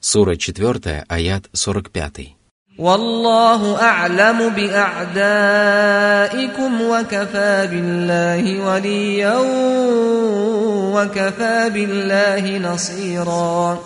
Сура 0.00 0.36
4, 0.36 1.04
аят 1.08 1.48
45. 1.52 2.36
والله 2.78 3.82
أعلم 3.82 4.48
بأعدائكم 4.48 5.62
وكفى 6.82 7.68
بالله 7.70 8.60
وليا 8.66 9.36
وكفى 10.94 11.70
بالله 11.74 12.58
نصيرا 12.58 13.78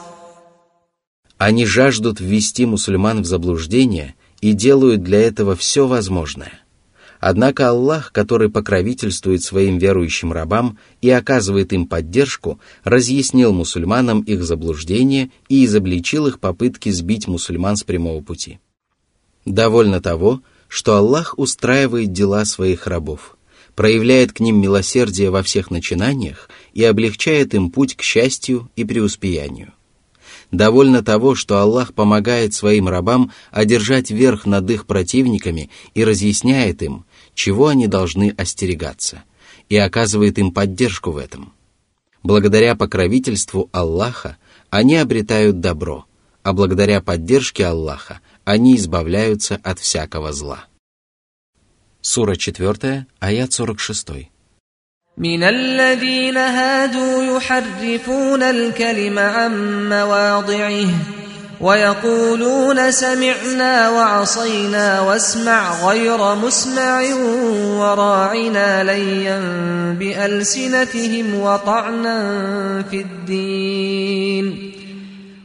Они 1.39 1.65
жаждут 1.65 2.21
ввести 2.21 2.67
мусульман 2.67 3.23
в 3.23 3.25
заблуждение 3.25 4.15
и 4.43 4.53
делают 4.53 5.03
для 5.03 5.21
этого 5.23 5.57
все 5.57 5.87
возможное. 5.87 6.53
Однако 7.28 7.70
Аллах, 7.70 8.12
который 8.12 8.52
покровительствует 8.52 9.42
своим 9.42 9.80
верующим 9.80 10.32
рабам 10.32 10.78
и 11.02 11.10
оказывает 11.10 11.74
им 11.74 11.88
поддержку, 11.88 12.60
разъяснил 12.84 13.52
мусульманам 13.52 14.22
их 14.22 14.44
заблуждение 14.44 15.32
и 15.50 15.66
изобличил 15.66 16.28
их 16.28 16.40
попытки 16.40 16.90
сбить 16.90 17.28
мусульман 17.28 17.78
с 17.78 17.84
прямого 17.84 18.22
пути. 18.22 18.60
Довольно 19.44 20.02
того, 20.02 20.44
что 20.68 20.98
Аллах 20.98 21.34
устраивает 21.40 22.14
дела 22.14 22.46
своих 22.46 22.86
рабов, 22.86 23.40
проявляет 23.74 24.32
к 24.32 24.40
ним 24.40 24.62
милосердие 24.62 25.32
во 25.32 25.42
всех 25.42 25.72
начинаниях 25.72 26.48
и 26.76 26.84
облегчает 26.84 27.56
им 27.56 27.72
путь 27.72 27.96
к 27.96 28.04
счастью 28.04 28.70
и 28.76 28.86
преуспеянию. 28.86 29.74
Довольно 30.52 31.04
того, 31.04 31.36
что 31.36 31.60
Аллах 31.60 31.94
помогает 31.94 32.54
своим 32.54 32.88
рабам 32.88 33.32
одержать 33.52 34.12
верх 34.12 34.46
над 34.46 34.70
их 34.70 34.86
противниками 34.86 35.70
и 35.94 36.04
разъясняет 36.04 36.84
им, 36.84 37.06
чего 37.35 37.69
они 37.69 37.87
должны 37.87 38.35
остерегаться, 38.37 39.25
и 39.69 39.77
оказывает 39.77 40.39
им 40.39 40.53
поддержку 40.53 41.11
в 41.13 41.17
этом. 41.17 41.53
Благодаря 42.23 42.75
покровительству 42.75 43.69
Аллаха 43.73 44.37
они 44.69 44.97
обретают 44.97 45.61
добро, 45.61 46.07
а 46.43 46.53
благодаря 46.53 47.01
поддержке 47.01 47.67
Аллаха 47.67 48.21
они 48.45 48.77
избавляются 48.77 49.59
от 49.63 49.79
всякого 49.79 50.33
зла. 50.33 50.67
Сура 52.03 52.37
4, 52.37 53.07
аят 53.21 53.53
46. 53.53 54.31
من 55.17 55.43
الذين 55.43 56.37
هادوا 56.37 57.37
يحرفون 57.37 58.43
الكلم 58.43 59.19
عن 59.19 59.89
مواضعه 59.89 61.14
ويقولون 61.62 62.92
سمعنا 62.92 63.90
وعصينا 63.90 65.02
واسمع 65.02 65.88
غير 65.88 66.36
مسمع 66.36 67.04
وراعنا 67.80 68.84
ليا 68.84 69.40
بألسنتهم 70.00 71.40
وطعنا 71.40 72.20
في 72.92 73.02
الدين. 73.02 74.72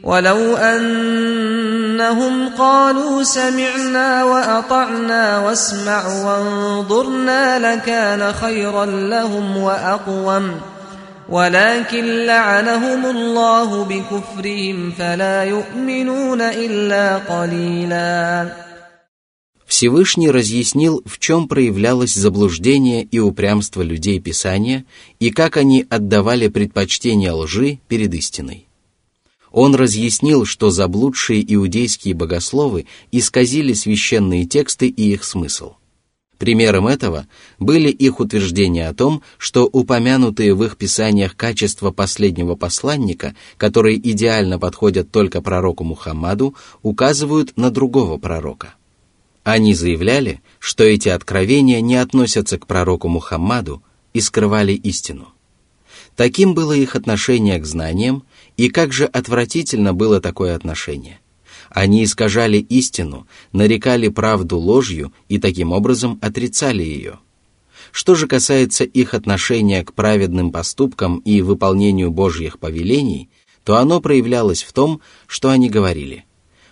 ولو 0.03 0.57
أنهم 0.57 2.49
قالوا 2.59 3.23
سمعنا 3.23 4.25
وأطعنا 4.25 5.39
واسمع 5.39 6.07
وانظرنا 6.07 7.75
لكان 7.75 8.33
خيرا 8.33 8.87
لهم 8.87 9.57
وأقوم. 9.57 10.61
ولكن 11.30 12.26
لعنهم 12.26 13.06
الله 13.06 13.84
بكفرهم 13.84 14.92
فلا 14.92 15.44
يؤمنون 15.44 16.42
إلا 16.42 17.18
قليلا 17.18 18.52
Всевышний 19.66 20.30
разъяснил, 20.30 21.02
в 21.06 21.18
чем 21.18 21.48
проявлялось 21.48 22.14
заблуждение 22.14 23.04
и 23.04 23.18
упрямство 23.20 23.82
людей 23.82 24.20
Писания 24.20 24.86
и 25.20 25.32
как 25.32 25.58
они 25.58 25.86
отдавали 25.90 26.48
предпочтение 26.50 27.32
лжи 27.32 27.80
перед 27.88 28.14
истиной. 28.14 28.68
Он 29.52 29.74
разъяснил, 29.74 30.46
что 30.46 30.70
заблудшие 30.70 31.42
иудейские 31.54 32.14
богословы 32.14 32.86
исказили 33.12 33.74
священные 33.74 34.46
тексты 34.46 34.88
и 34.88 35.14
их 35.14 35.24
смысл. 35.24 35.74
Примером 36.41 36.87
этого 36.89 37.27
были 37.59 37.91
их 37.91 38.19
утверждения 38.19 38.89
о 38.89 38.95
том, 38.95 39.21
что 39.37 39.67
упомянутые 39.67 40.55
в 40.55 40.65
их 40.65 40.79
писаниях 40.79 41.37
качества 41.37 41.91
последнего 41.91 42.55
посланника, 42.55 43.35
которые 43.59 43.99
идеально 43.99 44.59
подходят 44.59 45.11
только 45.11 45.43
пророку 45.43 45.85
Мухаммаду, 45.85 46.55
указывают 46.81 47.59
на 47.59 47.71
другого 47.71 48.17
пророка. 48.17 48.73
Они 49.45 49.75
заявляли, 49.75 50.41
что 50.59 50.83
эти 50.83 51.11
откровения 51.11 51.83
не 51.83 51.97
относятся 51.97 52.59
к 52.59 52.67
пророку 52.67 53.09
Мухаммаду 53.09 53.83
и 54.15 54.23
скрывали 54.23 54.73
истину. 54.73 55.29
Таким 56.17 56.55
было 56.55 56.73
их 56.73 56.97
отношение 56.97 57.59
к 57.59 57.67
знаниям, 57.67 58.23
и 58.57 58.71
как 58.71 58.95
же 58.95 59.05
отвратительно 59.05 59.93
было 59.93 60.23
такое 60.23 60.57
отношение. 60.57 61.21
Они 61.71 62.03
искажали 62.03 62.59
истину, 62.59 63.29
нарекали 63.53 64.09
правду 64.09 64.59
ложью 64.59 65.13
и 65.29 65.39
таким 65.39 65.73
образом 65.73 66.19
отрицали 66.21 66.83
ее. 66.83 67.21
Что 67.93 68.15
же 68.15 68.27
касается 68.27 68.85
их 68.85 69.15
отношения 69.15 69.85
к 69.85 69.95
праведным 69.95 70.51
поступкам 70.51 71.19
и 71.19 71.41
выполнению 71.43 72.11
Божьих 72.11 72.59
повелений, 72.59 73.31
то 73.65 73.77
оно 73.77 74.01
проявлялось 74.01 74.63
в 74.63 74.73
том, 74.73 75.01
что 75.27 75.51
они 75.51 75.71
говорили 75.71 76.25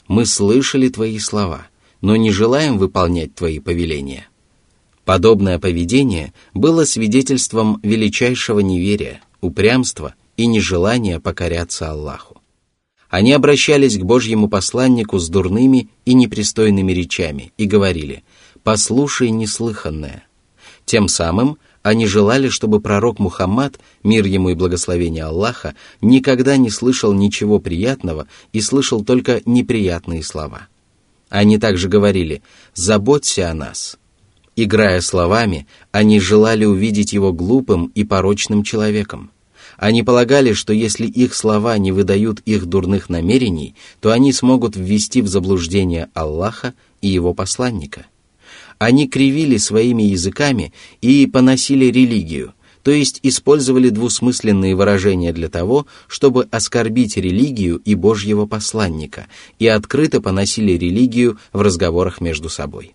«Мы 0.09 0.27
слышали 0.27 0.89
твои 0.89 1.19
слова, 1.19 1.69
но 2.01 2.17
не 2.17 2.33
желаем 2.33 2.77
выполнять 2.77 3.35
твои 3.35 3.61
повеления». 3.61 4.29
Подобное 5.05 5.59
поведение 5.59 6.35
было 6.55 6.85
свидетельством 6.85 7.81
величайшего 7.83 8.61
неверия, 8.61 9.23
упрямства 9.41 10.15
и 10.37 10.47
нежелание 10.47 11.19
покоряться 11.19 11.91
Аллаху. 11.91 12.38
Они 13.09 13.33
обращались 13.33 13.97
к 13.97 14.03
Божьему 14.03 14.49
посланнику 14.49 15.19
с 15.19 15.29
дурными 15.29 15.89
и 16.05 16.13
непристойными 16.15 16.93
речами 16.93 17.53
и 17.57 17.65
говорили 17.65 18.23
«послушай 18.63 19.31
неслыханное». 19.31 20.25
Тем 20.85 21.09
самым 21.09 21.59
они 21.83 22.07
желали, 22.07 22.49
чтобы 22.49 22.81
пророк 22.81 23.19
Мухаммад, 23.19 23.79
мир 24.03 24.27
ему 24.27 24.51
и 24.51 24.55
благословение 24.55 25.25
Аллаха, 25.25 25.75
никогда 26.03 26.57
не 26.59 26.69
слышал 26.69 27.15
ничего 27.15 27.61
приятного 27.61 28.27
и 28.53 28.61
слышал 28.61 29.03
только 29.03 29.41
неприятные 29.47 30.23
слова. 30.23 30.69
Они 31.31 31.59
также 31.59 31.89
говорили 31.89 32.43
«заботься 32.75 33.51
о 33.51 33.55
нас». 33.55 33.99
Играя 34.55 35.01
словами, 35.01 35.69
они 35.93 36.19
желали 36.19 36.65
увидеть 36.65 37.13
его 37.13 37.33
глупым 37.33 37.87
и 37.95 38.05
порочным 38.05 38.65
человеком– 38.65 39.31
они 39.79 40.03
полагали, 40.03 40.53
что 40.53 40.73
если 40.73 41.07
их 41.07 41.35
слова 41.35 41.79
не 41.79 41.93
выдают 41.93 42.41
их 42.41 42.67
дурных 42.67 43.09
намерений, 43.09 43.77
то 44.01 44.11
они 44.11 44.33
смогут 44.33 44.77
ввести 44.77 45.23
в 45.23 45.29
заблуждение 45.29 46.11
Аллаха 46.15 46.75
и 47.01 47.07
его 47.07 47.33
посланника. 47.33 48.07
Они 48.79 49.09
кривили 49.09 49.57
своими 49.57 50.03
языками 50.03 50.73
и 51.01 51.27
поносили 51.27 51.87
религию, 51.87 52.55
то 52.83 52.91
есть 52.91 53.21
использовали 53.23 53.89
двусмысленные 53.91 54.75
выражения 54.75 55.33
для 55.33 55.49
того, 55.49 55.87
чтобы 56.09 56.49
оскорбить 56.51 57.17
религию 57.17 57.81
и 57.85 57.95
Божьего 57.95 58.47
посланника, 58.47 59.29
и 59.61 59.69
открыто 59.69 60.21
поносили 60.21 60.73
религию 60.73 61.39
в 61.53 61.61
разговорах 61.61 62.21
между 62.21 62.49
собой. 62.49 62.95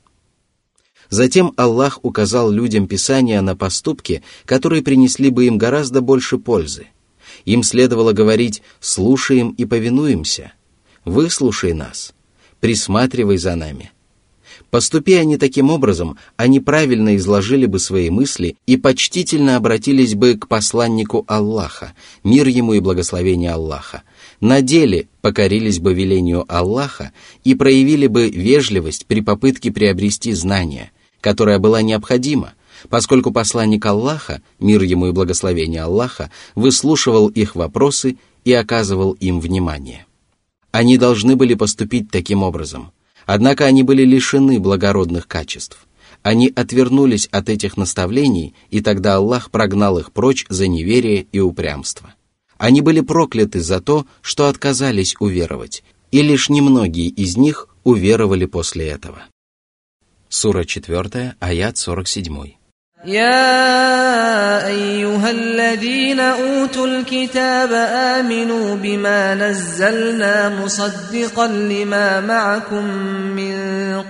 Затем 1.10 1.54
Аллах 1.58 2.00
указал 2.04 2.50
людям 2.50 2.88
Писания 2.88 3.42
на 3.42 3.56
поступки, 3.56 4.24
которые 4.46 4.82
принесли 4.82 5.30
бы 5.30 5.46
им 5.46 5.58
гораздо 5.58 6.02
больше 6.02 6.38
пользы. 6.38 6.88
Им 7.46 7.64
следовало 7.64 8.14
говорить 8.14 8.62
«слушаем 8.80 9.52
и 9.52 9.66
повинуемся», 9.66 10.54
«выслушай 11.06 11.74
нас», 11.74 12.14
«присматривай 12.60 13.38
за 13.38 13.56
нами». 13.56 13.92
Поступи 14.70 15.14
они 15.14 15.38
таким 15.38 15.70
образом, 15.70 16.18
они 16.36 16.60
правильно 16.60 17.16
изложили 17.16 17.66
бы 17.66 17.80
свои 17.80 18.10
мысли 18.10 18.56
и 18.66 18.78
почтительно 18.78 19.56
обратились 19.56 20.16
бы 20.16 20.36
к 20.36 20.48
посланнику 20.48 21.26
Аллаха, 21.28 21.94
мир 22.24 22.48
ему 22.48 22.74
и 22.74 22.80
благословение 22.80 23.52
Аллаха, 23.52 24.04
на 24.44 24.62
деле 24.62 25.08
покорились 25.22 25.80
бы 25.80 25.94
велению 25.94 26.46
Аллаха 26.48 27.12
и 27.44 27.56
проявили 27.56 28.08
бы 28.08 28.30
вежливость 28.30 29.06
при 29.08 29.22
попытке 29.22 29.72
приобрести 29.72 30.34
знания– 30.34 30.92
которая 31.24 31.58
была 31.58 31.82
необходима, 31.82 32.54
поскольку 32.90 33.32
посланник 33.32 33.86
Аллаха, 33.86 34.42
мир 34.60 34.84
ему 34.84 35.08
и 35.08 35.12
благословение 35.14 35.84
Аллаха, 35.84 36.30
выслушивал 36.54 37.30
их 37.30 37.56
вопросы 37.56 38.18
и 38.44 38.52
оказывал 38.52 39.14
им 39.14 39.40
внимание. 39.40 40.06
Они 40.72 40.98
должны 40.98 41.38
были 41.38 41.54
поступить 41.54 42.12
таким 42.12 42.44
образом, 42.44 42.92
однако 43.26 43.64
они 43.66 43.84
были 43.84 44.04
лишены 44.04 44.60
благородных 44.60 45.28
качеств. 45.30 45.88
Они 46.24 46.52
отвернулись 46.54 47.28
от 47.28 47.48
этих 47.48 47.78
наставлений, 47.78 48.54
и 48.70 48.82
тогда 48.82 49.16
Аллах 49.16 49.50
прогнал 49.50 49.98
их 50.00 50.12
прочь 50.12 50.46
за 50.50 50.68
неверие 50.68 51.26
и 51.32 51.40
упрямство. 51.40 52.14
Они 52.63 52.81
были 52.81 53.01
прокляты 53.01 53.61
за 53.61 53.81
то, 53.81 54.07
что 54.21 54.49
отказались 54.49 55.15
уверовать, 55.21 55.85
и 56.11 56.23
лишь 56.23 56.49
немногие 56.49 57.09
из 57.09 57.37
них 57.37 57.69
уверовали 57.85 58.47
после 58.47 58.89
этого. 58.89 59.23
Сура 60.29 60.65
4, 60.65 61.37
аят 61.41 61.79
47. 61.79 62.59
يا 63.05 64.67
ايها 64.67 65.31
الذين 65.31 66.21
اوتوا 66.21 66.87
الكتاب 66.87 67.73
امنوا 68.19 68.77
بما 68.77 69.35
نزلنا 69.35 70.49
مصدقا 70.65 71.47
لما 71.47 72.21
معكم 72.21 72.85
من 73.39 73.55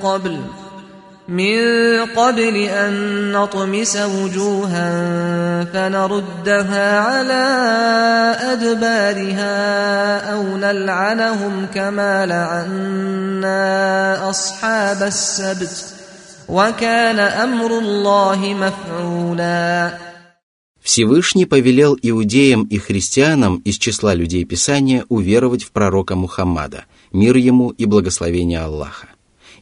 قبل 0.02 0.40
من 1.32 1.58
قبل 2.16 2.56
ان 2.56 3.32
نطمس 3.32 3.96
وجوها 3.96 4.90
فنردها 5.64 7.00
على 7.00 7.44
ادبارها 8.52 9.52
او 10.32 10.56
نلعنهم 10.56 11.66
كما 11.74 12.26
لعنا 12.26 14.30
اصحاب 14.30 15.02
السبت 15.02 15.94
وكان 16.48 17.18
امر 17.18 17.78
الله 17.78 18.54
مفعولا 18.54 19.90
Всевышний 20.80 21.44
повелел 21.44 21.98
иудеям 22.00 22.64
и 22.64 22.78
христианам 22.78 23.56
из 23.56 23.76
числа 23.76 24.14
людей 24.14 24.46
Писания 24.46 25.04
уверовать 25.10 25.62
в 25.62 25.72
пророка 25.72 26.16
Мухаммада, 26.16 26.86
мир 27.12 27.36
ему 27.36 27.68
и 27.68 27.84
благословение 27.84 28.60
Аллаха. 28.60 29.08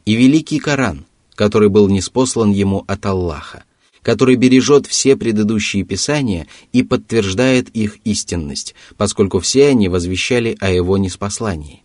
И 0.04 0.14
великий 0.14 0.60
Коран, 0.60 1.04
который 1.41 1.69
был 1.69 1.89
неспослан 1.89 2.51
ему 2.51 2.83
от 2.85 3.03
Аллаха, 3.07 3.63
который 4.03 4.35
бережет 4.35 4.85
все 4.85 5.15
предыдущие 5.15 5.83
писания 5.83 6.45
и 6.71 6.83
подтверждает 6.83 7.69
их 7.69 7.97
истинность, 8.03 8.75
поскольку 8.95 9.39
все 9.39 9.69
они 9.69 9.89
возвещали 9.89 10.55
о 10.59 10.69
его 10.69 10.99
неспослании. 10.99 11.81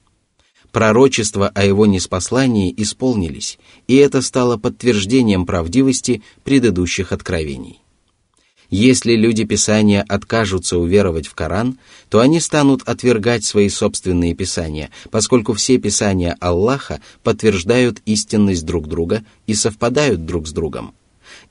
Пророчества 0.73 1.49
о 1.55 1.65
его 1.65 1.87
неспослании 1.87 2.75
исполнились, 2.77 3.59
и 3.89 3.97
это 3.97 4.21
стало 4.21 4.59
подтверждением 4.59 5.47
правдивости 5.47 6.23
предыдущих 6.45 7.13
откровений. 7.13 7.81
Если 8.71 9.15
люди 9.15 9.45
Писания 9.45 10.05
откажутся 10.09 10.79
уверовать 10.79 11.29
в 11.29 11.35
Коран, 11.35 11.79
то 12.09 12.21
они 12.21 12.41
станут 12.41 12.83
отвергать 12.83 13.45
свои 13.45 13.69
собственные 13.69 14.35
Писания, 14.35 14.91
поскольку 15.11 15.53
все 15.53 15.79
Писания 15.79 16.37
Аллаха 16.41 17.01
подтверждают 17.23 18.01
истинность 18.07 18.67
друг 18.67 18.89
друга 18.89 19.25
и 19.47 19.55
совпадают 19.55 20.25
друг 20.25 20.49
с 20.49 20.53
другом. 20.53 20.95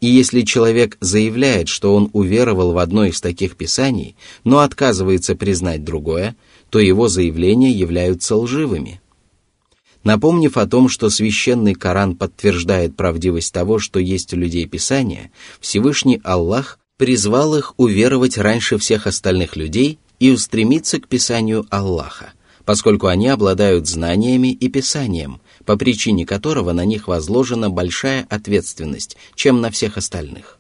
И 0.02 0.08
если 0.08 0.42
человек 0.42 0.98
заявляет, 1.00 1.70
что 1.70 1.96
он 1.96 2.10
уверовал 2.12 2.74
в 2.74 2.78
одно 2.78 3.06
из 3.06 3.22
таких 3.22 3.56
Писаний, 3.56 4.16
но 4.44 4.60
отказывается 4.60 5.36
признать 5.36 5.84
другое, 5.84 6.36
то 6.70 6.80
его 6.80 7.08
заявления 7.08 7.72
являются 7.72 8.36
лживыми. 8.36 9.02
Напомнив 10.04 10.58
о 10.58 10.68
том, 10.68 10.90
что 10.90 11.10
священный 11.10 11.74
Коран 11.74 12.16
подтверждает 12.16 12.96
правдивость 12.96 13.54
того, 13.54 13.80
что 13.80 14.00
есть 14.00 14.34
у 14.34 14.38
людей 14.38 14.68
Писания, 14.68 15.32
Всевышний 15.60 16.22
Аллах 16.24 16.80
призвал 16.98 17.56
их 17.56 17.74
уверовать 17.78 18.38
раньше 18.38 18.78
всех 18.78 19.08
остальных 19.08 19.56
людей 19.56 20.00
и 20.20 20.32
устремиться 20.32 21.00
к 21.00 21.08
Писанию 21.08 21.66
Аллаха, 21.70 22.34
поскольку 22.64 23.08
они 23.08 23.28
обладают 23.28 23.88
знаниями 23.88 24.52
и 24.52 24.70
Писанием, 24.70 25.42
по 25.66 25.78
причине 25.78 26.26
которого 26.26 26.72
на 26.72 26.86
них 26.86 27.08
возложена 27.08 27.70
большая 27.70 28.26
ответственность, 28.30 29.18
чем 29.36 29.62
на 29.62 29.72
всех 29.72 29.98
остальных. 29.98 30.60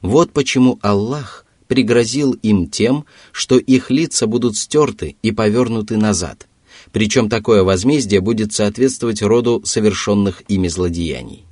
Вот 0.00 0.32
почему 0.32 0.78
Аллах 0.82 1.44
пригрозил 1.66 2.32
им 2.32 2.68
тем, 2.68 3.04
что 3.32 3.58
их 3.58 3.90
лица 3.90 4.26
будут 4.26 4.56
стерты 4.56 5.16
и 5.22 5.32
повернуты 5.32 5.96
назад, 5.96 6.46
причем 6.92 7.28
такое 7.28 7.64
возмездие 7.64 8.20
будет 8.20 8.52
соответствовать 8.52 9.22
роду 9.22 9.62
совершенных 9.64 10.42
ими 10.48 10.68
злодеяний. 10.68 11.44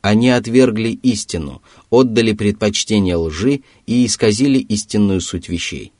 Они 0.00 0.30
отвергли 0.30 0.90
истину, 0.90 1.60
отдали 1.90 2.32
предпочтение 2.32 3.16
лжи 3.16 3.62
и 3.86 4.06
исказили 4.06 4.58
истинную 4.58 5.20
суть 5.20 5.48
вещей. 5.48 5.92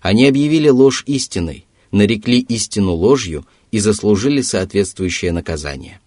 Они 0.00 0.26
объявили 0.26 0.68
ложь 0.68 1.02
истиной, 1.06 1.66
нарекли 1.90 2.40
истину 2.40 2.92
ложью 2.92 3.46
и 3.70 3.78
заслужили 3.78 4.40
соответствующее 4.40 5.32
наказание. 5.32 6.00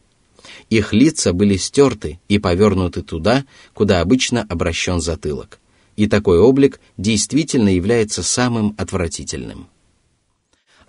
Их 0.69 0.93
лица 0.93 1.33
были 1.33 1.57
стерты 1.57 2.19
и 2.27 2.37
повернуты 2.37 3.01
туда, 3.01 3.45
куда 3.73 4.01
обычно 4.01 4.45
обращен 4.47 5.01
затылок. 5.01 5.59
И 5.95 6.07
такой 6.07 6.39
облик 6.39 6.79
действительно 6.97 7.69
является 7.69 8.23
самым 8.23 8.75
отвратительным. 8.77 9.67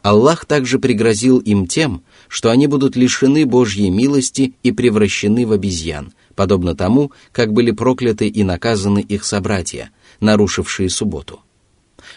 Аллах 0.02 0.46
также 0.46 0.78
пригрозил 0.78 1.38
им 1.38 1.66
тем, 1.66 2.02
что 2.28 2.50
они 2.50 2.66
будут 2.66 2.96
лишены 2.96 3.44
Божьей 3.44 3.90
милости 3.90 4.54
и 4.62 4.72
превращены 4.72 5.46
в 5.46 5.52
обезьян, 5.52 6.12
подобно 6.40 6.74
тому, 6.74 7.12
как 7.32 7.52
были 7.52 7.70
прокляты 7.70 8.26
и 8.26 8.44
наказаны 8.44 9.00
их 9.00 9.26
собратья, 9.26 9.90
нарушившие 10.20 10.88
субботу. 10.88 11.40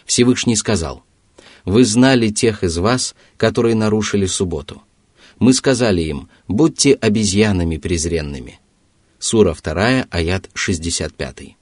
Всевышний 0.06 0.56
сказал, 0.56 1.04
«Вы 1.66 1.84
знали 1.84 2.30
тех 2.30 2.64
из 2.64 2.78
вас, 2.78 3.16
которые 3.36 3.76
нарушили 3.76 4.26
субботу. 4.26 4.82
Мы 5.40 5.54
сказали 5.54 6.04
им, 6.04 6.30
будьте 6.48 6.94
обезьянами 6.94 7.76
презренными». 7.76 8.62
Сура 9.20 9.54
2, 9.62 10.06
аят 10.10 10.50
65. 10.54 11.58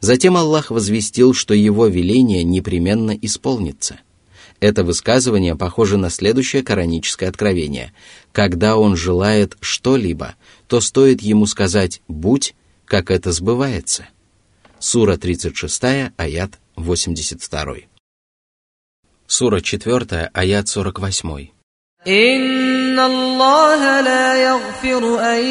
Затем 0.00 0.36
Аллах 0.36 0.70
возвестил, 0.70 1.32
что 1.32 1.54
его 1.54 1.86
веление 1.86 2.44
непременно 2.44 3.12
исполнится– 3.12 4.00
это 4.61 4.83
высказывание 4.83 5.55
похоже 5.55 5.97
на 5.97 6.09
следующее 6.09 6.63
кораническое 6.63 7.29
откровение. 7.29 7.93
Когда 8.31 8.77
он 8.77 8.95
желает 8.95 9.57
что-либо, 9.61 10.35
то 10.67 10.81
стоит 10.81 11.21
ему 11.21 11.45
сказать 11.45 12.01
«будь», 12.07 12.55
как 12.85 13.11
это 13.11 13.31
сбывается. 13.31 14.07
Сура 14.79 15.17
36, 15.17 16.11
аят 16.17 16.59
82. 16.75 17.75
Сура 19.27 19.59
4, 19.61 20.29
аят 20.33 20.67
48. 20.67 21.49
إن 22.07 22.99
الله 22.99 24.01
لا 24.01 24.35
يغفر 24.35 25.19
أن 25.19 25.43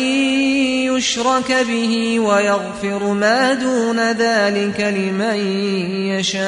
يشرك 0.89 1.53
به 1.53 2.21
ويغفر 2.21 3.13
ما 3.13 3.55
دون 3.55 4.13
ذلك 4.13 4.81
لمن 4.81 5.37
يشاء 6.17 6.47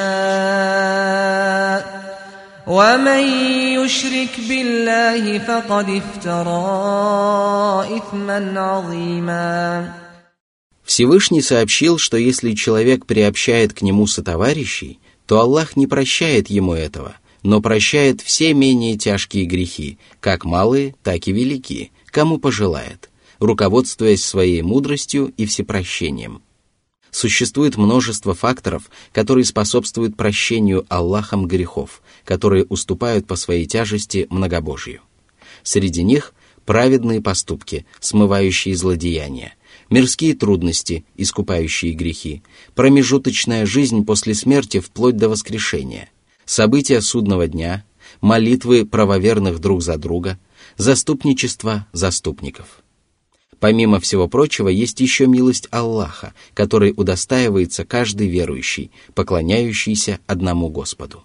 ومن 2.67 3.23
يشرك 3.81 4.39
بالله 4.49 5.39
فقد 5.39 5.89
افترى 5.89 6.59
إثما 7.97 8.59
عظيما 8.59 9.93
Всевышний 10.83 11.41
сообщил, 11.41 11.99
что 11.99 12.17
если 12.17 12.53
человек 12.53 13.05
приобщает 13.05 13.73
к 13.73 13.83
нему 13.83 14.07
сотоварищей, 14.07 14.99
то 15.27 15.39
Аллах 15.39 15.75
не 15.75 15.85
прощает 15.85 16.49
ему 16.49 16.73
этого, 16.73 17.15
но 17.43 17.61
прощает 17.61 18.21
все 18.21 18.53
менее 18.53 18.97
тяжкие 18.97 19.45
грехи, 19.45 19.99
как 20.19 20.45
малые, 20.45 20.95
так 21.03 21.27
и 21.27 21.31
великие, 21.31 21.91
кому 22.07 22.39
пожелает, 22.39 23.09
руководствуясь 23.39 24.25
своей 24.25 24.63
мудростью 24.63 25.31
и 25.37 25.45
всепрощением. 25.45 26.41
Существует 27.14 27.76
множество 27.76 28.34
факторов, 28.34 28.90
которые 29.12 29.44
способствуют 29.44 30.16
прощению 30.16 30.84
Аллахом 30.88 31.46
грехов, 31.46 32.02
которые 32.24 32.64
уступают 32.64 33.28
по 33.28 33.36
своей 33.36 33.66
тяжести 33.66 34.26
многобожию. 34.30 35.00
Среди 35.62 36.02
них 36.02 36.34
праведные 36.66 37.20
поступки, 37.22 37.86
смывающие 38.00 38.74
злодеяния, 38.74 39.54
мирские 39.90 40.34
трудности, 40.34 41.04
искупающие 41.14 41.92
грехи, 41.92 42.42
промежуточная 42.74 43.64
жизнь 43.64 44.04
после 44.04 44.34
смерти 44.34 44.80
вплоть 44.80 45.16
до 45.16 45.28
воскрешения, 45.28 46.10
события 46.44 47.00
судного 47.00 47.46
дня, 47.46 47.84
молитвы 48.22 48.84
правоверных 48.84 49.60
друг 49.60 49.84
за 49.84 49.98
друга, 49.98 50.36
заступничество 50.78 51.86
заступников– 51.92 52.80
Помимо 53.60 54.00
всего 54.00 54.28
прочего, 54.28 54.68
есть 54.68 55.00
еще 55.00 55.26
милость 55.26 55.68
Аллаха, 55.70 56.34
которой 56.54 56.92
удостаивается 56.96 57.84
каждый 57.84 58.28
верующий, 58.28 58.90
поклоняющийся 59.14 60.18
одному 60.26 60.68
Господу. 60.68 61.24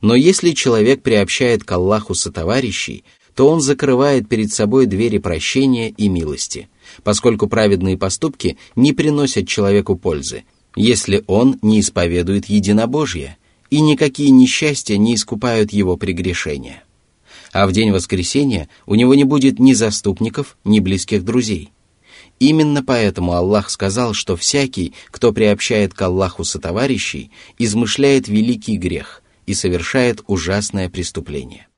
Но 0.00 0.14
если 0.14 0.50
человек 0.50 1.02
приобщает 1.02 1.64
к 1.64 1.72
Аллаху 1.72 2.14
сотоварищей, 2.14 3.04
то 3.34 3.48
он 3.48 3.60
закрывает 3.60 4.28
перед 4.28 4.52
собой 4.52 4.86
двери 4.86 5.18
прощения 5.18 5.90
и 5.90 6.08
милости, 6.08 6.68
поскольку 7.02 7.48
праведные 7.48 7.98
поступки 7.98 8.56
не 8.76 8.92
приносят 8.92 9.48
человеку 9.48 9.96
пользы, 9.96 10.44
если 10.76 11.24
он 11.26 11.58
не 11.62 11.80
исповедует 11.80 12.46
единобожие, 12.46 13.38
и 13.70 13.80
никакие 13.80 14.30
несчастья 14.30 14.96
не 14.96 15.14
искупают 15.14 15.72
его 15.72 15.96
прегрешения 15.96 16.84
а 17.54 17.68
в 17.68 17.72
день 17.72 17.92
воскресения 17.92 18.68
у 18.84 18.96
него 18.96 19.14
не 19.14 19.22
будет 19.22 19.60
ни 19.60 19.72
заступников, 19.72 20.58
ни 20.64 20.80
близких 20.80 21.24
друзей. 21.24 21.70
Именно 22.40 22.82
поэтому 22.82 23.32
Аллах 23.32 23.70
сказал, 23.70 24.12
что 24.12 24.36
всякий, 24.36 24.92
кто 25.06 25.32
приобщает 25.32 25.94
к 25.94 26.02
Аллаху 26.02 26.42
сотоварищей, 26.42 27.30
измышляет 27.56 28.26
великий 28.26 28.76
грех 28.76 29.22
и 29.46 29.54
совершает 29.54 30.22
ужасное 30.26 30.90
преступление. 30.90 31.68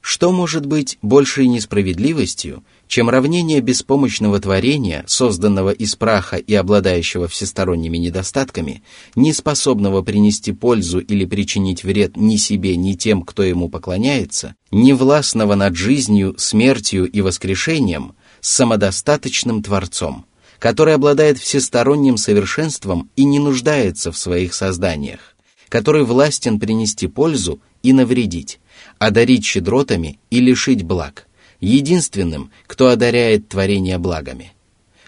Что 0.00 0.30
может 0.30 0.66
быть 0.66 0.98
большей 1.02 1.48
несправедливостью, 1.48 2.62
чем 2.88 3.10
равнение 3.10 3.60
беспомощного 3.60 4.40
творения, 4.40 5.04
созданного 5.06 5.70
из 5.70 5.94
праха 5.94 6.36
и 6.36 6.54
обладающего 6.54 7.28
всесторонними 7.28 7.98
недостатками, 7.98 8.82
не 9.14 9.34
способного 9.34 10.02
принести 10.02 10.52
пользу 10.52 10.98
или 10.98 11.26
причинить 11.26 11.84
вред 11.84 12.16
ни 12.16 12.36
себе, 12.36 12.76
ни 12.76 12.94
тем, 12.94 13.22
кто 13.22 13.42
ему 13.42 13.68
поклоняется, 13.68 14.56
не 14.70 14.94
властного 14.94 15.54
над 15.54 15.76
жизнью, 15.76 16.34
смертью 16.38 17.04
и 17.04 17.20
воскрешением, 17.20 18.14
с 18.40 18.50
самодостаточным 18.50 19.62
Творцом, 19.62 20.24
который 20.58 20.94
обладает 20.94 21.38
всесторонним 21.38 22.16
совершенством 22.16 23.10
и 23.16 23.24
не 23.24 23.38
нуждается 23.38 24.10
в 24.12 24.18
своих 24.18 24.54
созданиях, 24.54 25.36
который 25.68 26.04
властен 26.04 26.58
принести 26.58 27.06
пользу 27.06 27.60
и 27.82 27.92
навредить, 27.92 28.60
одарить 28.98 29.44
щедротами 29.44 30.18
и 30.30 30.40
лишить 30.40 30.84
благ, 30.84 31.27
единственным, 31.60 32.50
кто 32.66 32.88
одаряет 32.88 33.48
творение 33.48 33.98
благами. 33.98 34.52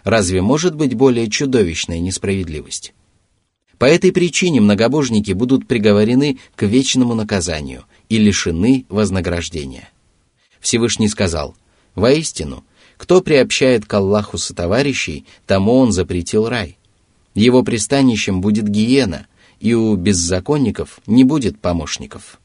Разве 0.05 0.43
может 0.43 0.75
быть 0.75 0.95
более 0.95 1.29
чудовищная 1.29 2.01
несправедливость? 2.01 2.95
По 3.79 3.87
этой 3.87 4.13
причине 4.13 4.61
многобожники 4.61 5.33
будут 5.33 5.67
приговорены 5.67 6.39
к 6.55 6.65
вечному 6.65 7.15
наказанию 7.15 7.85
и 8.11 8.19
лишены 8.19 8.85
вознаграждения. 8.89 9.89
Всевышний 10.61 11.09
сказал, 11.09 11.57
«Воистину, 11.95 12.65
кто 12.99 13.23
приобщает 13.23 13.87
к 13.87 13.95
Аллаху 13.95 14.37
сотоварищей, 14.37 15.25
тому 15.47 15.77
он 15.77 15.93
запретил 15.93 16.47
рай. 16.49 16.77
Его 17.35 17.63
пристанищем 17.63 18.43
будет 18.43 18.69
гиена, 18.69 19.27
и 19.61 19.73
у 19.73 19.97
беззаконников 19.97 21.01
не 21.07 21.25
будет 21.25 21.59
помощников». 21.59 22.39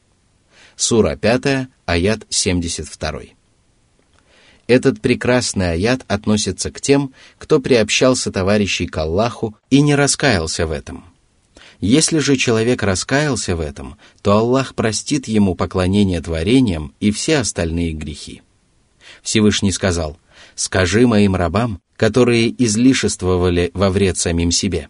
Сура 0.74 1.16
5, 1.16 1.68
аят 1.84 2.26
72. 2.30 3.35
Этот 4.66 5.00
прекрасный 5.00 5.72
аят 5.72 6.04
относится 6.08 6.70
к 6.70 6.80
тем, 6.80 7.12
кто 7.38 7.60
приобщался 7.60 8.32
товарищей 8.32 8.86
к 8.86 8.96
Аллаху 8.96 9.56
и 9.70 9.80
не 9.80 9.94
раскаялся 9.94 10.66
в 10.66 10.72
этом. 10.72 11.04
Если 11.80 12.18
же 12.18 12.36
человек 12.36 12.82
раскаялся 12.82 13.54
в 13.54 13.60
этом, 13.60 13.96
то 14.22 14.38
Аллах 14.38 14.74
простит 14.74 15.28
ему 15.28 15.54
поклонение 15.54 16.20
творениям 16.20 16.94
и 17.00 17.10
все 17.10 17.38
остальные 17.38 17.92
грехи. 17.92 18.42
Всевышний 19.22 19.72
сказал, 19.72 20.18
«Скажи 20.54 21.06
моим 21.06 21.36
рабам, 21.36 21.80
которые 21.96 22.50
излишествовали 22.62 23.70
во 23.74 23.90
вред 23.90 24.18
самим 24.18 24.50
себе, 24.50 24.88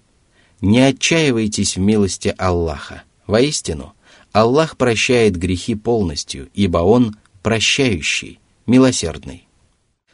не 0.61 0.81
отчаивайтесь 0.81 1.77
в 1.77 1.81
милости 1.81 2.35
Аллаха. 2.39 3.03
Воистину, 3.27 3.95
Аллах 4.33 4.77
прощает 4.77 5.37
грехи 5.37 5.75
полностью, 5.75 6.49
ибо 6.55 6.79
Он 6.79 7.17
прощающий, 7.43 8.39
милосердный. 8.67 9.46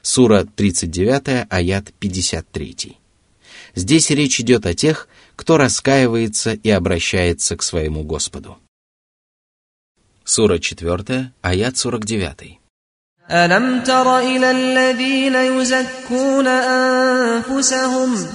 Сура 0.02 0.46
39, 0.46 1.48
аят 1.50 1.94
53. 2.00 2.98
Здесь 3.76 4.10
речь 4.10 4.40
идет 4.40 4.66
о 4.66 4.74
тех, 4.74 5.08
кто 5.36 5.58
раскаивается 5.58 6.54
и 6.54 6.70
обращается 6.70 7.56
к 7.58 7.64
своему 7.64 8.04
Господу. 8.04 8.58
Сура 10.24 10.60
4, 10.60 11.32
аят 11.42 11.78
49. 11.78 12.60
ألم 13.30 13.84
تر 13.84 14.20
إلى 14.20 14.52
الذين 14.52 15.36
يزكون 15.36 16.48
أنفسهم 16.48 18.28